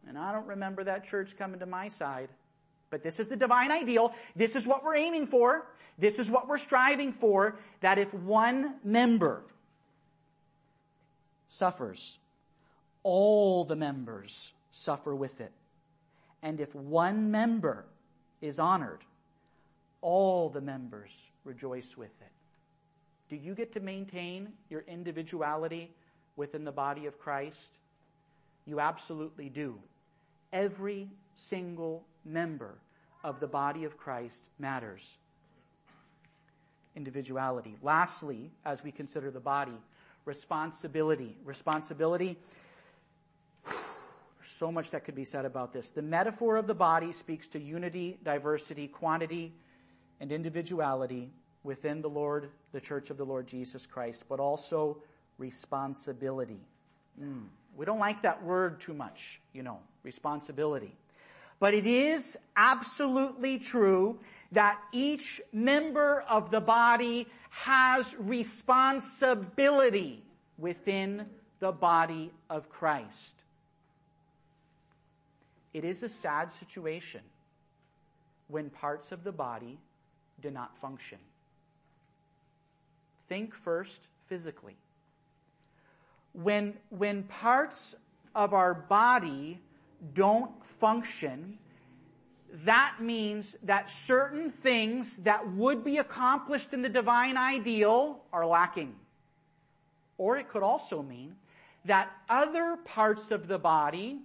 [0.09, 2.31] and I don't remember that church coming to my side.
[2.89, 4.15] But this is the divine ideal.
[4.35, 5.67] This is what we're aiming for.
[5.99, 7.59] This is what we're striving for.
[7.81, 9.45] That if one member
[11.55, 12.19] suffers,
[13.03, 15.53] all the members suffer with it.
[16.43, 17.85] And if one member
[18.41, 19.01] is honored,
[20.01, 22.33] all the members rejoice with it.
[23.29, 25.91] Do you get to maintain your individuality
[26.37, 27.79] within the body of Christ?
[28.67, 29.79] You absolutely do.
[30.53, 32.75] Every single member
[33.23, 35.19] of the body of Christ matters.
[36.95, 37.77] Individuality.
[37.83, 39.81] Lastly, as we consider the body,
[40.25, 41.37] responsibility.
[41.45, 42.39] Responsibility.
[43.65, 43.77] There's
[44.43, 45.91] so much that could be said about this.
[45.91, 49.53] The metaphor of the body speaks to unity, diversity, quantity,
[50.21, 51.31] and individuality
[51.63, 54.99] within the Lord, the church of the Lord Jesus Christ, but also
[55.39, 56.61] responsibility.
[57.21, 57.47] Mm.
[57.77, 60.95] We don't like that word too much, you know, responsibility.
[61.61, 64.19] But it is absolutely true
[64.53, 70.23] that each member of the body has responsibility
[70.59, 71.27] within
[71.61, 73.35] the body of Christ.
[75.73, 77.23] It is a sad situation
[78.49, 79.79] when parts of the body
[80.41, 81.19] do not function.
[83.29, 84.77] Think first physically.
[86.33, 87.97] When, when parts
[88.35, 89.61] of our body
[90.13, 91.59] don't function,
[92.65, 98.95] that means that certain things that would be accomplished in the divine ideal are lacking.
[100.19, 101.37] Or it could also mean
[101.85, 104.21] that other parts of the body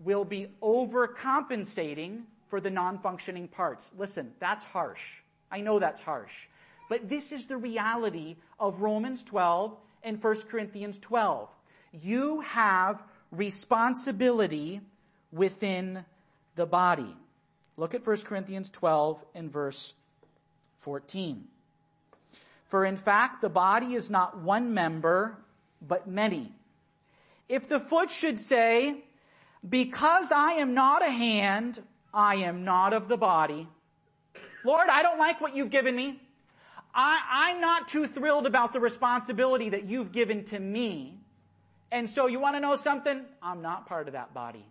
[0.00, 3.90] will be overcompensating for the non-functioning parts.
[3.98, 5.16] Listen, that's harsh.
[5.50, 6.46] I know that's harsh.
[6.88, 11.48] But this is the reality of Romans 12 and 1 Corinthians 12.
[11.92, 14.80] You have responsibility
[15.32, 16.04] within
[16.56, 17.16] the body.
[17.76, 19.94] Look at 1 Corinthians 12 and verse
[20.80, 21.44] 14.
[22.68, 25.38] For in fact, the body is not one member,
[25.86, 26.52] but many.
[27.48, 29.04] If the foot should say,
[29.66, 33.68] because I am not a hand, I am not of the body.
[34.64, 36.20] Lord, I don't like what you've given me.
[36.94, 41.18] I, am not too thrilled about the responsibility that you've given to me.
[41.92, 43.24] And so you want to know something?
[43.42, 44.64] I'm not part of that body.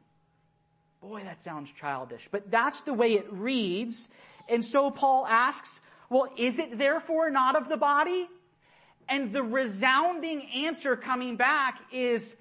[1.01, 4.09] Boy, that sounds childish, but that's the way it reads.
[4.49, 8.27] And so Paul asks, well, is it therefore not of the body?
[9.09, 12.35] And the resounding answer coming back is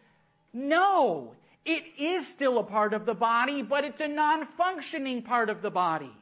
[0.53, 1.35] no.
[1.65, 5.71] It is still a part of the body, but it's a non-functioning part of the
[5.71, 6.13] body.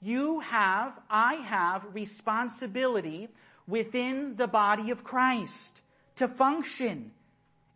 [0.00, 3.28] You have, I have responsibility
[3.66, 5.82] within the body of Christ
[6.16, 7.12] to function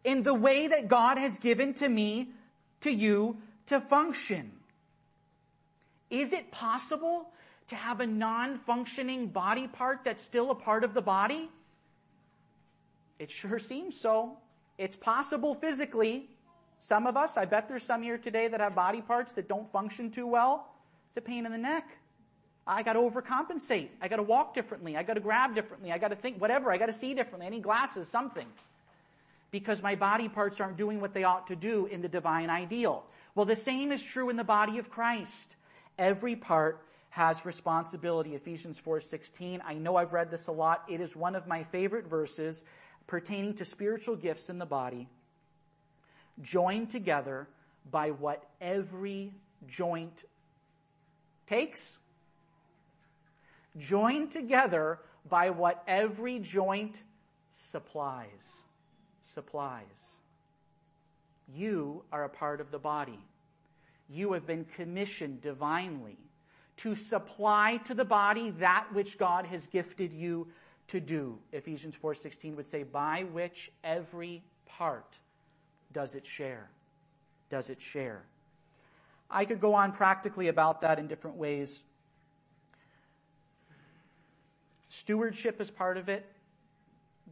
[0.04, 2.30] in the way that God has given to me,
[2.80, 4.52] to you, to function.
[6.10, 7.28] Is it possible
[7.68, 11.50] to have a non-functioning body part that's still a part of the body?
[13.18, 14.38] It sure seems so.
[14.78, 16.28] It's possible physically.
[16.80, 19.70] Some of us, I bet there's some here today that have body parts that don't
[19.72, 20.68] function too well.
[21.08, 21.88] It's a pain in the neck.
[22.66, 23.88] I gotta overcompensate.
[24.00, 24.96] I gotta walk differently.
[24.96, 25.92] I gotta grab differently.
[25.92, 26.72] I gotta think whatever.
[26.72, 27.46] I gotta see differently.
[27.46, 28.46] I need glasses, something.
[29.50, 33.04] Because my body parts aren't doing what they ought to do in the divine ideal.
[33.36, 35.54] Well, the same is true in the body of Christ.
[35.96, 38.34] Every part has responsibility.
[38.34, 39.62] Ephesians 4:16.
[39.64, 40.84] I know I've read this a lot.
[40.88, 42.64] It is one of my favorite verses
[43.06, 45.08] pertaining to spiritual gifts in the body.
[46.42, 47.46] Joined together
[47.88, 49.32] by what every
[49.68, 50.24] joint
[51.46, 51.98] takes
[53.78, 57.02] joined together by what every joint
[57.50, 58.64] supplies.
[59.20, 60.16] Supplies.
[61.54, 63.18] You are a part of the body.
[64.08, 66.18] You have been commissioned divinely
[66.78, 70.48] to supply to the body that which God has gifted you
[70.88, 71.38] to do.
[71.52, 75.18] Ephesians 4:16 would say by which every part
[75.92, 76.68] does it share.
[77.48, 78.22] Does it share?
[79.30, 81.84] I could go on practically about that in different ways.
[84.88, 86.26] Stewardship is part of it.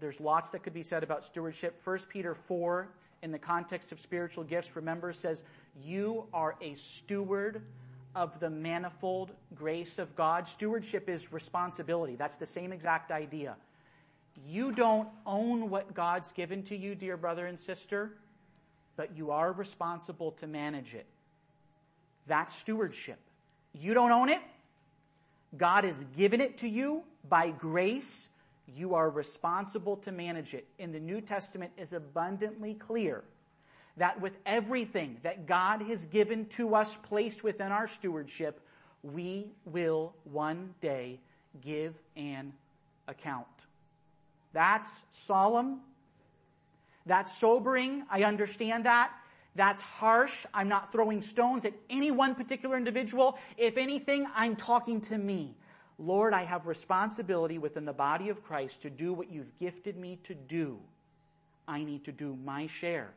[0.00, 1.78] There's lots that could be said about stewardship.
[1.82, 2.88] 1 Peter 4,
[3.24, 5.42] in the context of spiritual gifts, remember, says,
[5.82, 7.62] You are a steward
[8.14, 10.46] of the manifold grace of God.
[10.46, 12.16] Stewardship is responsibility.
[12.16, 13.56] That's the same exact idea.
[14.46, 18.12] You don't own what God's given to you, dear brother and sister,
[18.94, 21.06] but you are responsible to manage it.
[22.26, 23.18] That's stewardship.
[23.72, 24.40] You don't own it.
[25.56, 28.28] God has given it to you by grace,
[28.66, 30.66] you are responsible to manage it.
[30.78, 33.22] In the New Testament is abundantly clear
[33.96, 38.60] that with everything that God has given to us placed within our stewardship,
[39.02, 41.20] we will one day
[41.60, 42.52] give an
[43.06, 43.46] account.
[44.52, 45.80] That's solemn.
[47.06, 48.04] That's sobering.
[48.10, 49.12] I understand that.
[49.56, 50.46] That's harsh.
[50.52, 53.38] I'm not throwing stones at any one particular individual.
[53.56, 55.54] If anything, I'm talking to me.
[55.98, 60.18] Lord, I have responsibility within the body of Christ to do what you've gifted me
[60.24, 60.78] to do.
[61.68, 63.10] I need to do my share.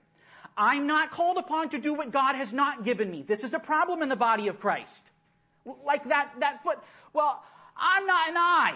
[0.57, 3.23] I'm not called upon to do what God has not given me.
[3.23, 5.05] This is a problem in the body of Christ.
[5.85, 6.79] Like that, that foot.
[7.13, 7.43] Well,
[7.75, 8.75] I'm not an eye.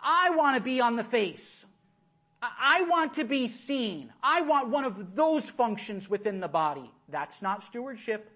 [0.00, 1.64] I want to be on the face.
[2.42, 4.12] I want to be seen.
[4.22, 6.90] I want one of those functions within the body.
[7.08, 8.30] That's not stewardship.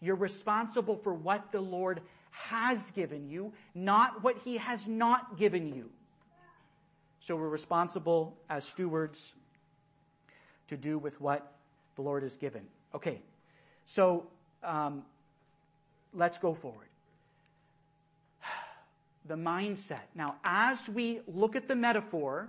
[0.00, 2.00] You're responsible for what the Lord
[2.36, 5.90] has given you, not what he has not given you.
[7.20, 9.34] So we're responsible as stewards
[10.68, 11.52] to do with what
[11.96, 12.62] the Lord has given.
[12.94, 13.20] Okay,
[13.86, 14.26] so
[14.62, 15.02] um,
[16.12, 16.88] let's go forward.
[19.26, 20.02] The mindset.
[20.14, 22.48] Now, as we look at the metaphor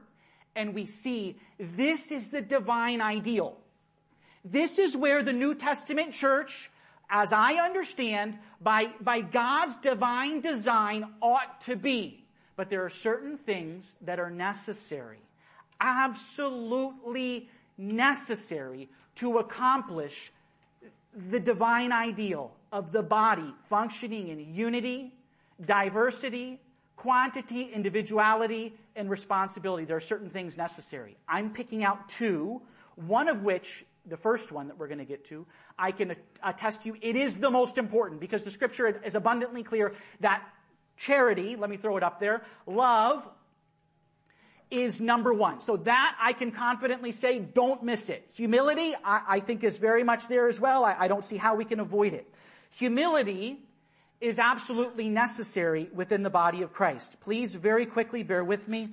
[0.56, 3.58] and we see this is the divine ideal.
[4.46, 6.70] This is where the New Testament church,
[7.10, 12.26] as I understand, by, by God's divine design ought to be.
[12.56, 15.22] But there are certain things that are necessary,
[15.80, 20.32] absolutely necessary to accomplish
[21.30, 25.14] the divine ideal of the body functioning in unity,
[25.64, 26.60] diversity,
[26.96, 29.86] quantity, individuality, and responsibility.
[29.86, 31.16] There are certain things necessary.
[31.28, 32.62] I'm picking out two,
[32.96, 35.46] one of which, the first one that we're going to get to,
[35.78, 39.64] I can attest to you, it is the most important because the scripture is abundantly
[39.64, 40.44] clear that
[40.98, 43.28] charity, let me throw it up there, love
[44.70, 45.62] is number one.
[45.62, 48.28] So that I can confidently say, don't miss it.
[48.34, 50.84] Humility, I, I think is very much there as well.
[50.84, 52.30] I, I don't see how we can avoid it.
[52.72, 53.60] Humility
[54.20, 57.18] is absolutely necessary within the body of Christ.
[57.22, 58.90] Please very quickly bear with me.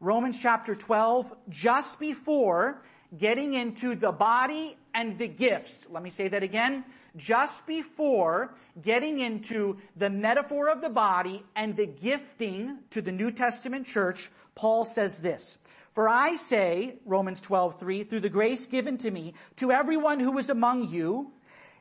[0.00, 2.82] Romans chapter 12, just before
[3.16, 5.86] getting into the body and the gifts.
[5.90, 6.84] Let me say that again.
[7.16, 13.30] Just before getting into the metaphor of the body and the gifting to the New
[13.30, 15.58] Testament church, Paul says this.
[15.92, 20.38] For I say, Romans 12, 3, through the grace given to me, to everyone who
[20.38, 21.32] is among you,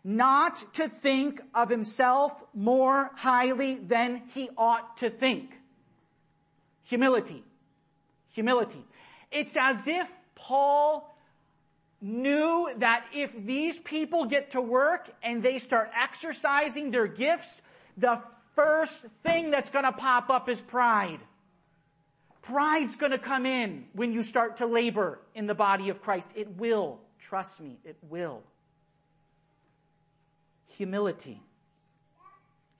[0.03, 5.53] not to think of himself more highly than he ought to think.
[6.83, 7.43] Humility.
[8.33, 8.83] Humility.
[9.31, 11.15] It's as if Paul
[12.01, 17.61] knew that if these people get to work and they start exercising their gifts,
[17.97, 18.21] the
[18.55, 21.19] first thing that's gonna pop up is pride.
[22.41, 26.31] Pride's gonna come in when you start to labor in the body of Christ.
[26.35, 26.99] It will.
[27.19, 28.43] Trust me, it will
[30.79, 31.41] humility.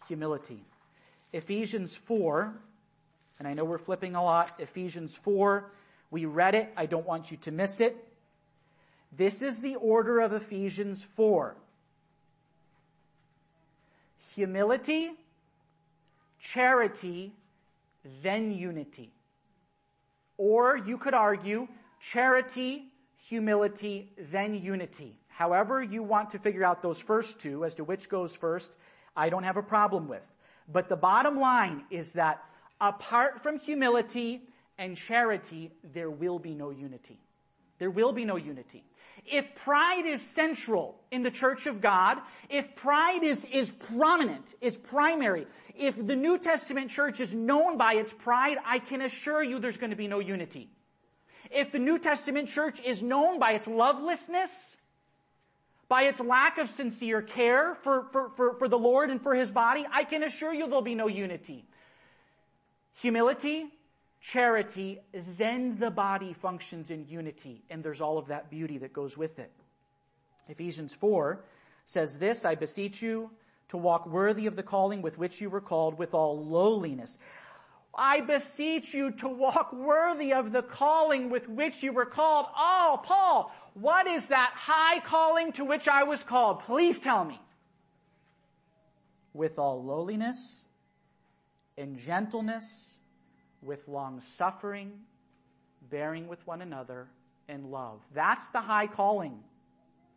[0.07, 0.63] Humility.
[1.34, 2.55] Ephesians 4,
[3.38, 4.53] and I know we're flipping a lot.
[4.57, 5.70] Ephesians 4,
[6.09, 6.72] we read it.
[6.78, 7.95] I don't want you to miss it.
[9.16, 11.55] This is the order of Ephesians 4.
[14.36, 15.12] Humility,
[16.39, 17.34] charity,
[18.24, 19.12] then unity.
[20.38, 21.68] Or you could argue
[21.99, 22.86] charity,
[23.28, 25.16] humility, then unity.
[25.28, 28.76] However you want to figure out those first two as to which goes first,
[29.16, 30.24] I don't have a problem with.
[30.72, 32.43] But the bottom line is that
[32.80, 34.41] apart from humility
[34.78, 37.18] and charity, there will be no unity.
[37.80, 38.84] There will be no unity.
[39.26, 44.78] If pride is central in the church of God, if pride is, is prominent, is
[44.78, 45.47] primary,
[45.78, 49.78] if the New Testament church is known by its pride, I can assure you there's
[49.78, 50.70] going to be no unity.
[51.51, 54.78] If the New Testament church is known by its lovelessness,
[55.88, 59.49] by its lack of sincere care for, for, for, for the Lord and for His
[59.49, 61.65] body, I can assure you there'll be no unity.
[63.01, 63.67] Humility,
[64.22, 64.99] charity,
[65.38, 69.39] then the body functions in unity, and there's all of that beauty that goes with
[69.39, 69.51] it.
[70.47, 71.43] Ephesians 4
[71.86, 73.32] says this, I beseech you
[73.70, 77.17] to walk worthy of the calling with which you were called with all lowliness.
[77.95, 82.45] I beseech you to walk worthy of the calling with which you were called.
[82.55, 86.61] Oh, Paul, what is that high calling to which I was called?
[86.61, 87.39] Please tell me.
[89.34, 90.65] With all lowliness
[91.78, 92.99] and gentleness,
[93.62, 94.93] with long suffering,
[95.89, 97.07] bearing with one another
[97.47, 97.99] in love.
[98.14, 99.39] That's the high calling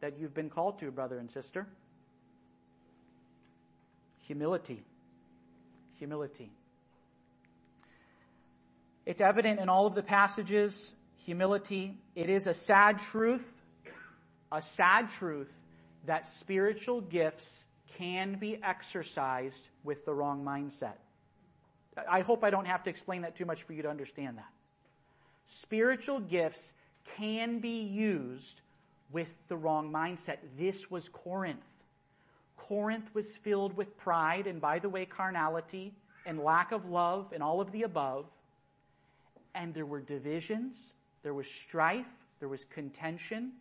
[0.00, 1.66] that you've been called to, brother and sister.
[4.26, 4.84] Humility.
[5.98, 6.50] Humility.
[9.04, 11.96] It's evident in all of the passages humility.
[12.14, 13.46] It is a sad truth,
[14.50, 15.52] a sad truth
[16.06, 17.66] that spiritual gifts
[17.98, 20.96] can be exercised with the wrong mindset.
[22.08, 24.50] I hope I don't have to explain that too much for you to understand that.
[25.46, 26.72] Spiritual gifts
[27.16, 28.60] can be used
[29.10, 30.38] with the wrong mindset.
[30.56, 31.64] This was Corinth.
[32.56, 35.92] Corinth was filled with pride and, by the way, carnality
[36.24, 38.26] and lack of love and all of the above.
[39.54, 42.06] And there were divisions there was strife,
[42.40, 43.52] there was contention,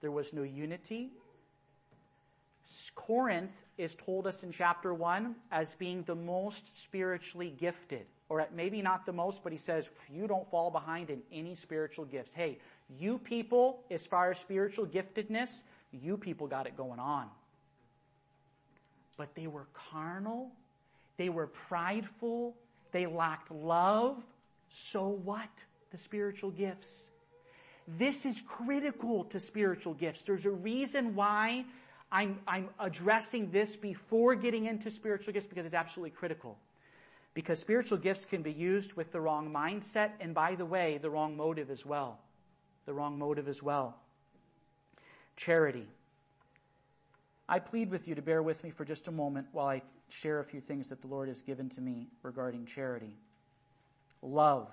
[0.00, 1.10] there was no unity.
[2.94, 8.06] Corinth is told us in chapter 1 as being the most spiritually gifted.
[8.28, 12.04] Or maybe not the most, but he says, you don't fall behind in any spiritual
[12.04, 12.32] gifts.
[12.32, 12.58] Hey,
[12.98, 15.60] you people, as far as spiritual giftedness,
[15.92, 17.26] you people got it going on.
[19.16, 20.50] But they were carnal,
[21.16, 22.54] they were prideful,
[22.92, 24.16] they lacked love.
[24.70, 25.48] So what?
[25.90, 27.08] the spiritual gifts.
[27.86, 30.22] This is critical to spiritual gifts.
[30.22, 31.64] There's a reason why
[32.12, 36.58] I'm, I'm addressing this before getting into spiritual gifts because it's absolutely critical.
[37.34, 41.10] Because spiritual gifts can be used with the wrong mindset and by the way, the
[41.10, 42.18] wrong motive as well.
[42.86, 43.96] The wrong motive as well.
[45.36, 45.86] Charity.
[47.48, 50.40] I plead with you to bear with me for just a moment while I share
[50.40, 53.16] a few things that the Lord has given to me regarding charity.
[54.22, 54.68] Love.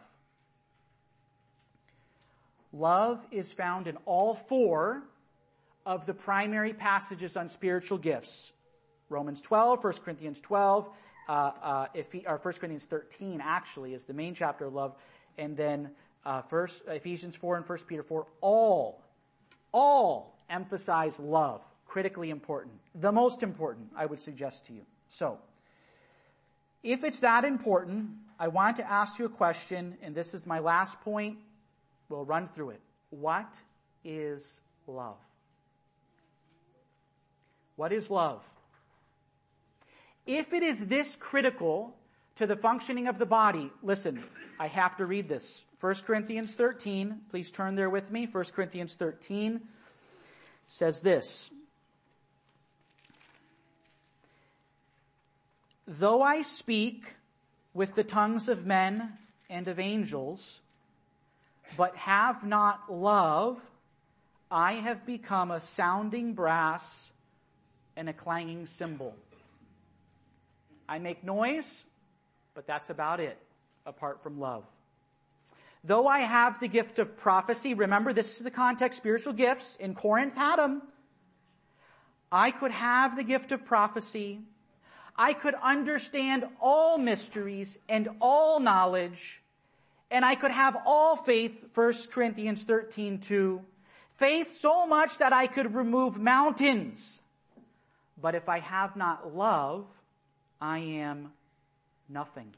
[2.74, 5.04] Love is found in all four
[5.88, 8.52] of the primary passages on spiritual gifts.
[9.08, 10.90] Romans 12, 1 Corinthians 12,
[11.30, 11.88] uh, uh,
[12.28, 14.94] or 1 Corinthians 13 actually is the main chapter of love,
[15.38, 15.90] and then
[16.26, 19.02] uh, first Ephesians 4 and 1 Peter 4, all,
[19.72, 21.62] all emphasize love.
[21.86, 22.74] Critically important.
[22.96, 24.82] The most important, I would suggest to you.
[25.08, 25.38] So,
[26.84, 30.60] if it's that important, I want to ask you a question, and this is my
[30.60, 31.38] last point.
[32.10, 32.82] We'll run through it.
[33.10, 33.62] What
[34.04, 35.16] is love?
[37.78, 38.44] What is love?
[40.26, 41.96] If it is this critical
[42.36, 44.24] to the functioning of the body, listen,
[44.60, 45.64] I have to read this.
[45.80, 48.28] 1 Corinthians 13, please turn there with me.
[48.30, 49.62] 1 Corinthians 13
[50.66, 51.52] says this.
[55.88, 57.14] Though I speak
[57.74, 59.14] with the tongues of men
[59.50, 60.62] and of angels,
[61.78, 63.62] but have not love,
[64.50, 67.12] I have become a sounding brass
[67.98, 69.14] and a clanging cymbal.
[70.88, 71.84] I make noise,
[72.54, 73.38] but that's about it,
[73.86, 74.64] apart from love.
[75.84, 79.96] Though I have the gift of prophecy, remember this is the context, spiritual gifts, in
[79.96, 80.82] Corinth had them.
[82.32, 84.40] I could have the gift of prophecy
[85.18, 89.42] I could understand all mysteries and all knowledge,
[90.12, 93.62] and I could have all faith, 1 Corinthians 13, 2.
[94.16, 97.22] Faith so much that I could remove mountains.
[98.20, 99.86] But if I have not love,
[100.60, 101.32] I am
[102.10, 102.54] nothing.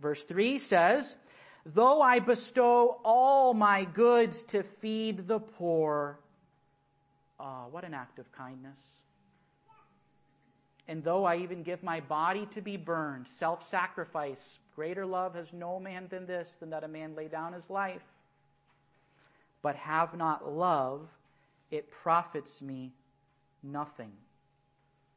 [0.00, 1.16] Verse 3 says,
[1.64, 6.18] Though I bestow all my goods to feed the poor,
[7.40, 8.80] ah, what an act of kindness.
[10.86, 15.78] And though I even give my body to be burned, self-sacrifice, greater love has no
[15.78, 18.04] man than this, than that a man lay down his life.
[19.60, 21.08] But have not love,
[21.70, 22.92] it profits me
[23.72, 24.12] nothing.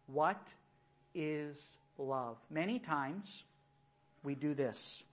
[0.08, 0.54] What
[1.14, 2.38] is love?
[2.49, 3.43] Many times
[4.24, 5.04] we do this.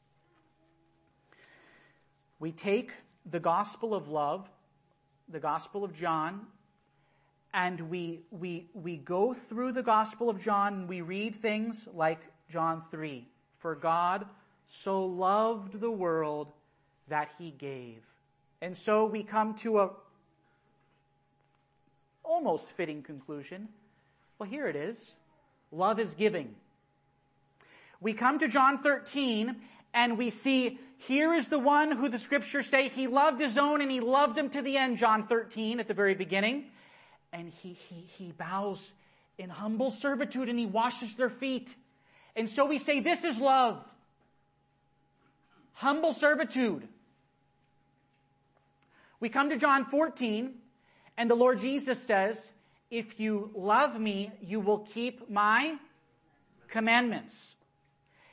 [2.39, 2.93] We take
[3.29, 4.49] the gospel of love,
[5.29, 6.47] the gospel of John,
[7.53, 12.21] and we, we, we go through the Gospel of John and we read things like
[12.51, 13.27] John 3.
[13.59, 14.27] For God
[14.69, 16.53] so loved the world
[17.09, 18.03] that he gave.
[18.61, 19.91] And so we come to a
[22.29, 23.69] almost fitting conclusion.
[24.39, 25.17] Well, here it is.
[25.73, 26.55] Love is giving.
[28.01, 29.57] We come to John 13
[29.95, 33.81] and we see here is the one who the scriptures say he loved his own
[33.81, 36.67] and he loved him to the end, John 13 at the very beginning
[37.33, 38.93] and he, he, he bows
[39.39, 41.75] in humble servitude and he washes their feet.
[42.37, 43.83] And so we say, this is love.
[45.75, 46.87] Humble servitude.
[49.21, 50.55] We come to John 14
[51.19, 52.53] and the Lord Jesus says,
[52.91, 55.77] if you love me, you will keep my
[56.69, 57.57] commandments.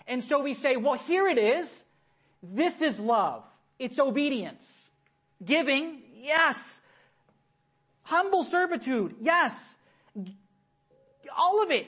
[0.07, 1.83] And so we say, well, here it is.
[2.43, 3.43] This is love.
[3.79, 4.91] It's obedience.
[5.43, 6.79] Giving, yes.
[8.03, 9.75] Humble servitude, yes.
[11.35, 11.87] All of it.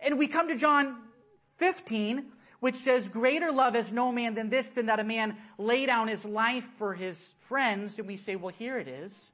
[0.00, 0.96] And we come to John
[1.58, 2.24] 15,
[2.58, 6.08] which says, greater love has no man than this, than that a man lay down
[6.08, 8.00] his life for his friends.
[8.00, 9.30] And we say, well, here it is.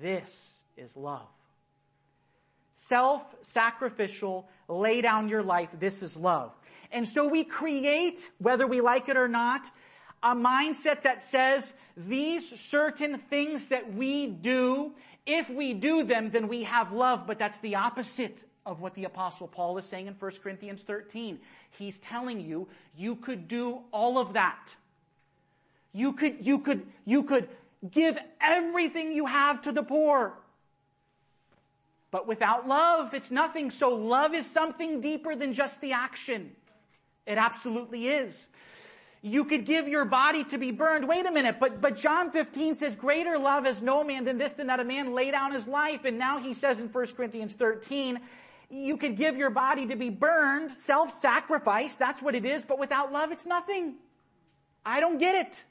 [0.00, 1.28] This is love.
[2.72, 5.68] Self-sacrificial, lay down your life.
[5.78, 6.52] This is love.
[6.92, 9.70] And so we create, whether we like it or not,
[10.22, 14.92] a mindset that says these certain things that we do
[15.26, 19.04] if we do them, then we have love, but that's the opposite of what the
[19.04, 21.38] apostle Paul is saying in 1 Corinthians 13.
[21.70, 24.74] He's telling you, you could do all of that.
[25.92, 27.48] You could, you could, you could
[27.88, 30.34] give everything you have to the poor.
[32.10, 33.70] But without love, it's nothing.
[33.70, 36.52] So love is something deeper than just the action.
[37.26, 38.48] It absolutely is.
[39.22, 41.06] You could give your body to be burned.
[41.06, 44.54] Wait a minute, but, but John 15 says, greater love is no man than this,
[44.54, 46.04] than that a man lay down his life.
[46.04, 48.18] And now he says in 1 Corinthians 13,
[48.70, 53.12] you could give your body to be burned, self-sacrifice, that's what it is, but without
[53.12, 53.96] love it's nothing.
[54.86, 55.64] I don't get it.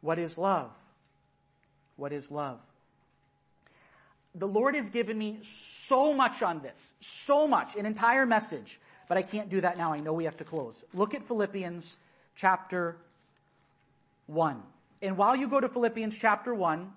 [0.00, 0.70] What is love?
[1.96, 2.58] What is love?
[4.34, 8.78] The Lord has given me so much on this, so much, an entire message.
[9.10, 9.92] but I can't do that now.
[9.92, 10.84] I know we have to close.
[10.94, 11.98] Look at Philippians
[12.36, 12.96] chapter
[14.28, 14.62] 1.
[15.02, 16.92] And while you go to Philippians chapter 1,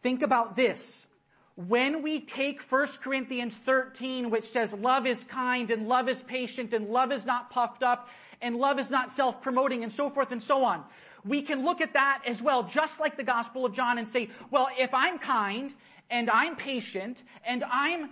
[0.00, 1.08] think about this.
[1.56, 6.72] When we take 1 Corinthians 13, which says love is kind and love is patient
[6.72, 8.08] and love is not puffed up
[8.44, 10.84] and love is not self-promoting and so forth and so on,
[11.24, 14.28] we can look at that as well, just like the Gospel of John and say,
[14.50, 15.72] well, if I'm kind
[16.10, 18.10] and I'm patient and I'm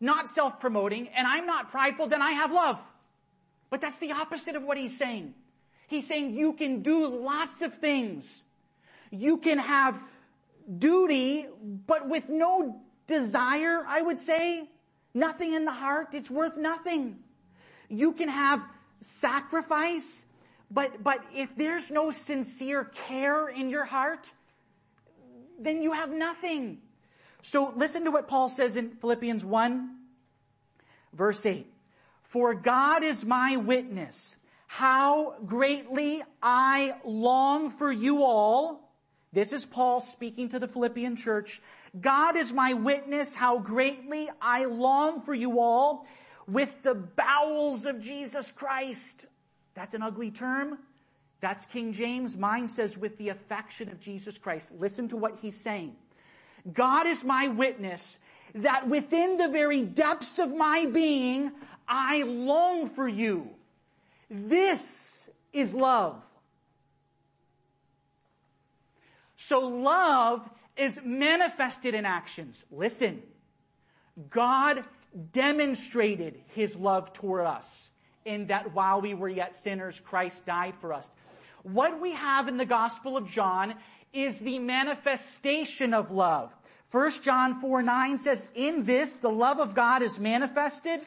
[0.00, 2.80] not self-promoting and I'm not prideful, then I have love.
[3.70, 5.34] But that's the opposite of what he's saying.
[5.86, 8.42] He's saying you can do lots of things.
[9.12, 10.00] You can have
[10.78, 11.46] duty,
[11.86, 14.68] but with no desire, I would say.
[15.14, 16.08] Nothing in the heart.
[16.12, 17.18] It's worth nothing.
[17.88, 18.62] You can have
[19.00, 20.24] sacrifice,
[20.70, 24.32] but, but if there's no sincere care in your heart,
[25.58, 26.78] then you have nothing.
[27.42, 29.96] So listen to what Paul says in Philippians 1
[31.12, 31.66] verse 8.
[32.22, 38.88] For God is my witness, how greatly I long for you all.
[39.32, 41.60] This is Paul speaking to the Philippian church.
[42.00, 46.06] God is my witness, how greatly I long for you all
[46.50, 49.26] with the bowels of Jesus Christ.
[49.74, 50.78] That's an ugly term.
[51.40, 52.36] That's King James.
[52.36, 54.72] Mine says with the affection of Jesus Christ.
[54.78, 55.96] Listen to what he's saying.
[56.72, 58.18] God is my witness
[58.54, 61.52] that within the very depths of my being,
[61.88, 63.50] I long for you.
[64.28, 66.22] This is love.
[69.36, 72.64] So love is manifested in actions.
[72.70, 73.22] Listen.
[74.28, 74.84] God
[75.32, 77.90] demonstrated his love toward us
[78.24, 81.08] in that while we were yet sinners, Christ died for us.
[81.62, 83.74] What we have in the Gospel of John
[84.12, 86.54] is the manifestation of love.
[86.90, 91.00] 1 John 4 9 says, In this the love of God is manifested.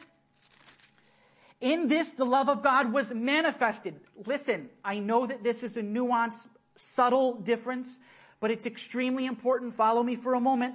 [1.60, 4.00] In this the love of God was manifested.
[4.26, 7.98] Listen, I know that this is a nuanced, subtle difference,
[8.40, 9.74] but it's extremely important.
[9.74, 10.74] Follow me for a moment.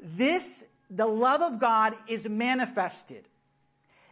[0.00, 3.28] This, the love of God is manifested.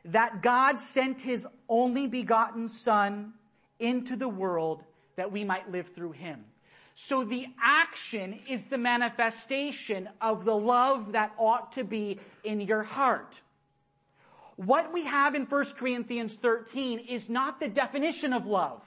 [0.05, 3.33] That God sent His only begotten Son
[3.79, 4.85] into the world
[5.17, 6.45] that we might live through Him.
[6.95, 12.83] So the action is the manifestation of the love that ought to be in your
[12.83, 13.43] heart.
[14.57, 18.83] What we have in 1 Corinthians 13 is not the definition of love.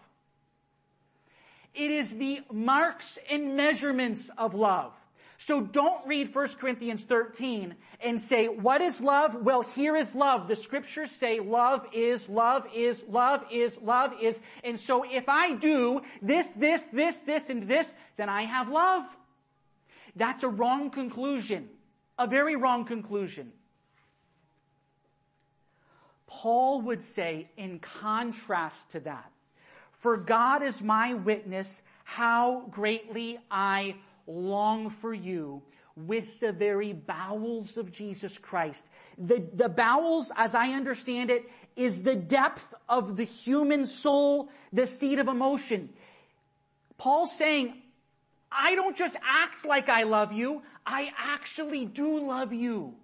[1.76, 4.94] It is the marks and measurements of love.
[5.42, 9.38] So don't read 1 Corinthians 13 and say, what is love?
[9.42, 10.50] Well, here is love.
[10.50, 14.42] The scriptures say love is, love is, love is, love is.
[14.66, 19.06] And so if I do this, this, this, this, and this, then I have love.
[20.14, 21.70] That's a wrong conclusion.
[22.18, 23.54] A very wrong conclusion.
[26.28, 29.32] Paul would say in contrast to that,
[29.94, 33.96] for God is my witness how greatly I
[34.30, 35.64] long for you
[35.96, 38.88] with the very bowels of Jesus Christ.
[39.18, 44.88] The, the bowels, as I understand it, is the depth of the human soul, the
[44.88, 45.90] seat of emotion.
[46.98, 47.74] Paul's saying,
[48.52, 52.96] I don't just act like I love you, I actually do love you.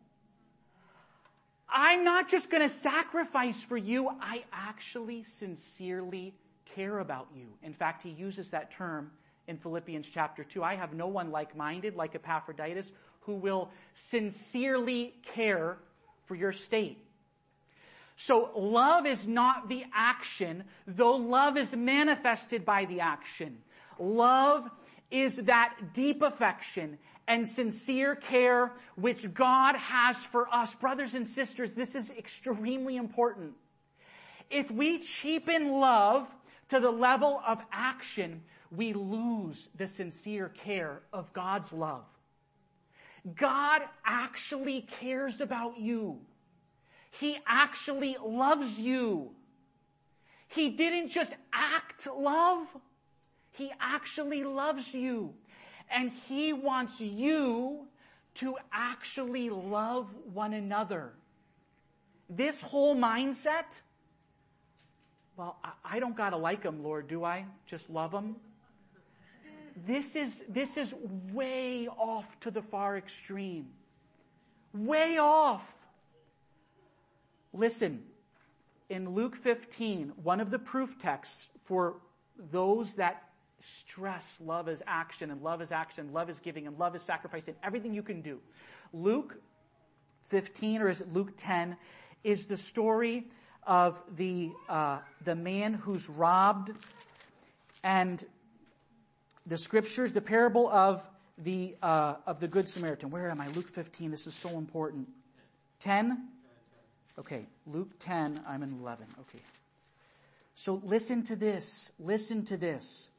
[1.67, 6.33] I'm not just gonna sacrifice for you, I actually sincerely
[6.75, 7.47] care about you.
[7.61, 9.11] In fact, he uses that term
[9.47, 10.63] in Philippians chapter 2.
[10.63, 12.91] I have no one like-minded like Epaphroditus
[13.21, 15.77] who will sincerely care
[16.25, 16.97] for your state.
[18.17, 23.57] So love is not the action, though love is manifested by the action.
[23.99, 24.69] Love
[25.11, 30.73] is that deep affection and sincere care which God has for us.
[30.75, 33.53] Brothers and sisters, this is extremely important.
[34.49, 36.33] If we cheapen love
[36.69, 38.43] to the level of action,
[38.77, 42.05] we lose the sincere care of God's love.
[43.35, 46.19] God actually cares about you.
[47.11, 49.31] He actually loves you.
[50.47, 52.67] He didn't just act love.
[53.51, 55.33] He actually loves you.
[55.89, 57.87] And He wants you
[58.35, 61.13] to actually love one another.
[62.29, 63.81] This whole mindset,
[65.37, 67.45] well, I don't gotta like them, Lord, do I?
[67.65, 68.35] Just love them?
[69.75, 70.93] This is, this is
[71.33, 73.67] way off to the far extreme.
[74.73, 75.75] Way off.
[77.53, 78.03] Listen,
[78.89, 81.95] in Luke 15, one of the proof texts for
[82.51, 83.23] those that
[83.59, 87.47] stress love is action and love is action, love is giving and love is sacrifice
[87.47, 88.39] and everything you can do.
[88.93, 89.41] Luke
[90.27, 91.77] 15 or is it Luke 10
[92.23, 93.25] is the story
[93.65, 96.71] of the, uh, the man who's robbed
[97.83, 98.25] and
[99.45, 101.01] the scriptures, the parable of
[101.37, 103.09] the, uh, of the Good Samaritan.
[103.09, 103.47] Where am I?
[103.49, 104.11] Luke 15.
[104.11, 105.07] This is so important.
[105.81, 106.27] 10?
[107.19, 107.45] Okay.
[107.67, 108.41] Luke 10.
[108.47, 109.05] I'm in 11.
[109.21, 109.43] Okay.
[110.55, 111.91] So listen to this.
[111.99, 113.09] Listen to this.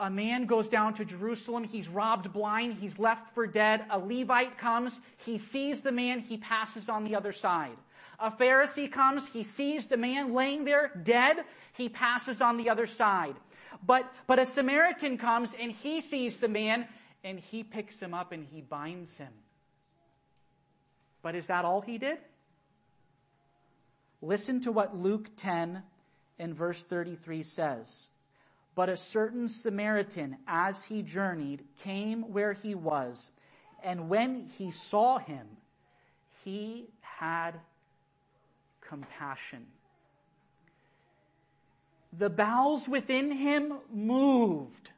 [0.00, 1.64] A man goes down to Jerusalem.
[1.64, 2.74] He's robbed blind.
[2.80, 3.84] He's left for dead.
[3.90, 4.98] A Levite comes.
[5.26, 6.20] He sees the man.
[6.20, 7.76] He passes on the other side.
[8.20, 9.26] A Pharisee comes.
[9.26, 11.38] He sees the man laying there dead.
[11.72, 13.36] He passes on the other side.
[13.84, 16.86] But, but a Samaritan comes and he sees the man
[17.24, 19.32] and he picks him up and he binds him.
[21.22, 22.18] But is that all he did?
[24.22, 25.82] Listen to what Luke 10
[26.38, 28.10] and verse 33 says.
[28.74, 33.30] But a certain Samaritan, as he journeyed, came where he was,
[33.82, 35.46] and when he saw him,
[36.44, 37.52] he had
[38.90, 39.66] compassion.
[42.12, 44.90] The bowels within him moved.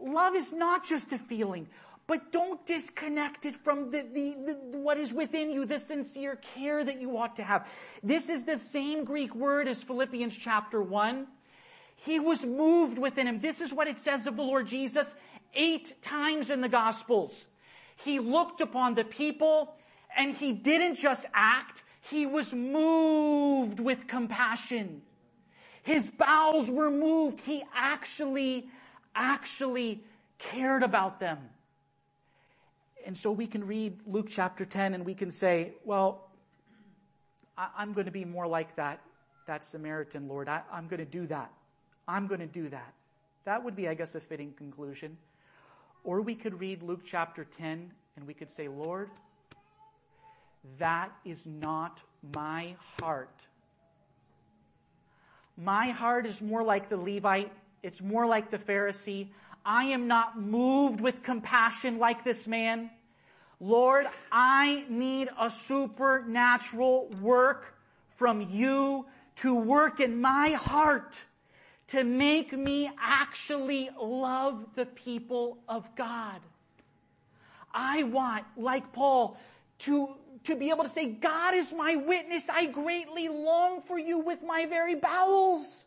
[0.00, 1.68] Love is not just a feeling.
[2.06, 6.84] But don't disconnect it from the, the, the, what is within you, the sincere care
[6.84, 7.68] that you ought to have.
[8.02, 11.26] This is the same Greek word as Philippians chapter 1.
[11.96, 13.40] He was moved within him.
[13.40, 15.12] This is what it says of the Lord Jesus
[15.54, 17.46] eight times in the Gospels.
[17.96, 19.74] He looked upon the people
[20.16, 25.02] and he didn't just act, he was moved with compassion.
[25.82, 27.40] His bowels were moved.
[27.40, 28.68] He actually,
[29.14, 30.02] actually
[30.38, 31.38] cared about them.
[33.04, 36.28] And so we can read Luke chapter 10 and we can say, well,
[37.56, 39.00] I, am going to be more like that,
[39.46, 40.48] that Samaritan, Lord.
[40.48, 41.50] I, I'm going to do that.
[42.08, 42.92] I'm going to do that.
[43.44, 45.16] That would be, I guess, a fitting conclusion.
[46.04, 49.10] Or we could read Luke chapter 10 and we could say, Lord,
[50.78, 52.02] that is not
[52.34, 53.46] my heart.
[55.56, 57.52] My heart is more like the Levite.
[57.82, 59.28] It's more like the Pharisee.
[59.64, 62.90] I am not moved with compassion like this man.
[63.58, 67.74] Lord, I need a supernatural work
[68.10, 69.06] from you
[69.36, 71.24] to work in my heart
[71.88, 76.40] to make me actually love the people of God.
[77.72, 79.38] I want, like Paul,
[79.80, 82.48] to, to be able to say, God is my witness.
[82.48, 85.86] I greatly long for you with my very bowels.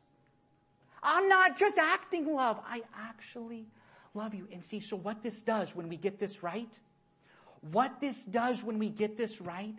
[1.01, 2.59] I'm not just acting love.
[2.65, 3.65] I actually
[4.13, 4.47] love you.
[4.51, 6.79] And see, so what this does when we get this right,
[7.71, 9.75] what this does when we get this right,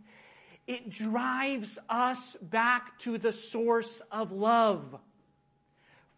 [0.66, 4.98] it drives us back to the source of love.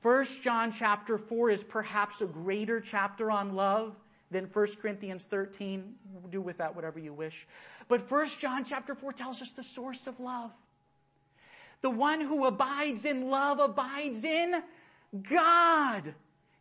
[0.01, 3.95] First John chapter 4 is perhaps a greater chapter on love
[4.33, 5.95] than 1 Corinthians 13.
[6.31, 7.47] Do with that whatever you wish.
[7.89, 10.51] But 1 John chapter 4 tells us the source of love.
[11.83, 14.63] The one who abides in love abides in
[15.29, 16.15] God.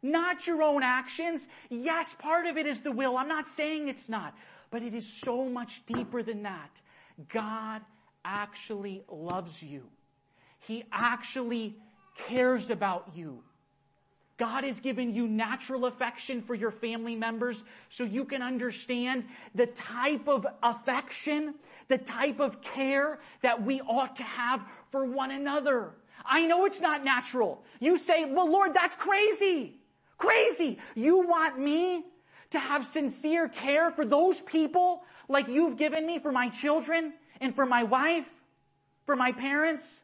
[0.04, 1.48] Not your own actions.
[1.70, 3.18] Yes, part of it is the will.
[3.18, 4.36] I'm not saying it's not.
[4.72, 6.82] But it is so much deeper than that.
[7.30, 7.82] God
[8.26, 9.84] actually loves you.
[10.60, 11.76] He actually
[12.28, 13.44] cares about you.
[14.42, 19.68] God has given you natural affection for your family members so you can understand the
[19.68, 21.54] type of affection,
[21.90, 25.92] the type of care that we ought to have for one another.
[26.26, 27.62] I know it's not natural.
[27.80, 29.76] You say, well, Lord, that's crazy.
[30.18, 30.80] Crazy.
[30.96, 32.04] You want me
[32.50, 37.56] to have sincere care for those people like you've given me for my children and
[37.56, 38.28] for my wife,
[39.06, 40.02] for my parents?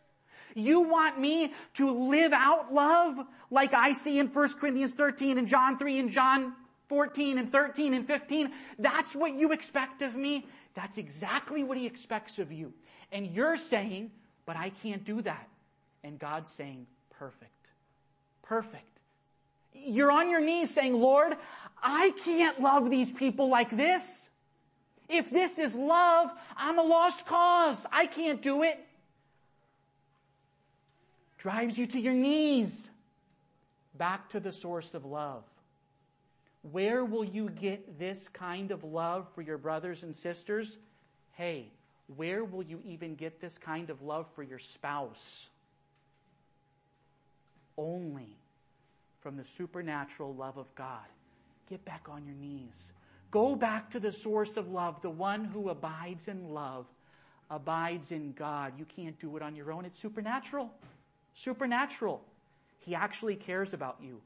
[0.58, 3.20] You want me to live out love
[3.52, 6.54] like I see in 1 Corinthians 13 and John 3 and John
[6.90, 8.52] 14 and 13 and 15.
[8.80, 10.48] That's what you expect of me.
[10.74, 12.74] That's exactly what he expects of you.
[13.12, 14.10] And you're saying,
[14.48, 15.48] but I can't do that.
[16.04, 16.88] And God's saying,
[17.20, 17.52] perfect.
[18.42, 18.84] Perfect.
[19.74, 21.34] You're on your knees saying, Lord,
[21.84, 24.32] I can't love these people like this.
[25.08, 27.86] If this is love, I'm a lost cause.
[27.92, 28.87] I can't do it.
[31.48, 32.90] Drives you to your knees.
[33.98, 35.46] Back to the source of love.
[36.74, 40.78] Where will you get this kind of love for your brothers and sisters?
[41.36, 41.72] Hey,
[42.18, 45.50] where will you even get this kind of love for your spouse?
[47.78, 48.36] Only
[49.22, 51.08] from the supernatural love of God.
[51.70, 52.92] Get back on your knees.
[53.32, 55.02] Go back to the source of love.
[55.02, 56.88] The one who abides in love
[57.50, 58.74] abides in God.
[58.78, 59.86] You can't do it on your own.
[59.86, 60.74] It's supernatural.
[61.38, 62.24] Supernatural.
[62.80, 64.22] He actually cares about you.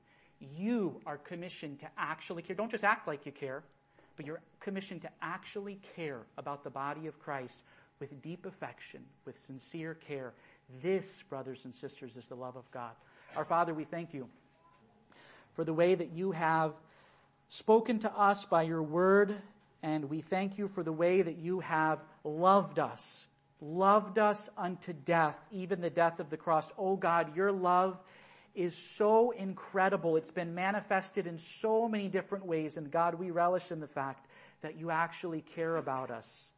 [0.57, 2.55] You are commissioned to actually care.
[2.55, 3.64] Don't just act like you care,
[4.16, 7.59] but you're commissioned to actually care about the body of Christ
[7.99, 10.32] with deep affection, with sincere care.
[10.82, 12.91] This, brothers and sisters, is the love of God.
[13.36, 14.30] Our Father, we thank you
[15.53, 16.72] for the way that you have
[17.49, 19.36] spoken to us by your word,
[19.84, 23.28] and we thank you for the way that you have loved us,
[23.62, 26.72] loved us unto death, even the death of the cross.
[26.78, 27.97] Oh God, your love
[28.55, 30.18] is so incredible.
[30.18, 34.28] It's been manifested in so many different ways, and God, we relish in the fact
[34.62, 36.51] that you actually care about us.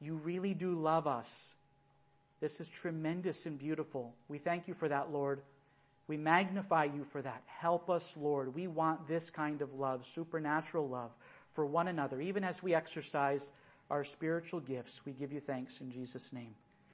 [0.00, 1.54] You really do love us.
[2.40, 4.14] This is tremendous and beautiful.
[4.28, 5.40] We thank you for that, Lord.
[6.08, 7.42] We magnify you for that.
[7.46, 8.54] Help us, Lord.
[8.54, 11.10] We want this kind of love, supernatural love
[11.54, 13.50] for one another, even as we exercise
[13.90, 15.00] our spiritual gifts.
[15.04, 16.54] We give you thanks in Jesus' name.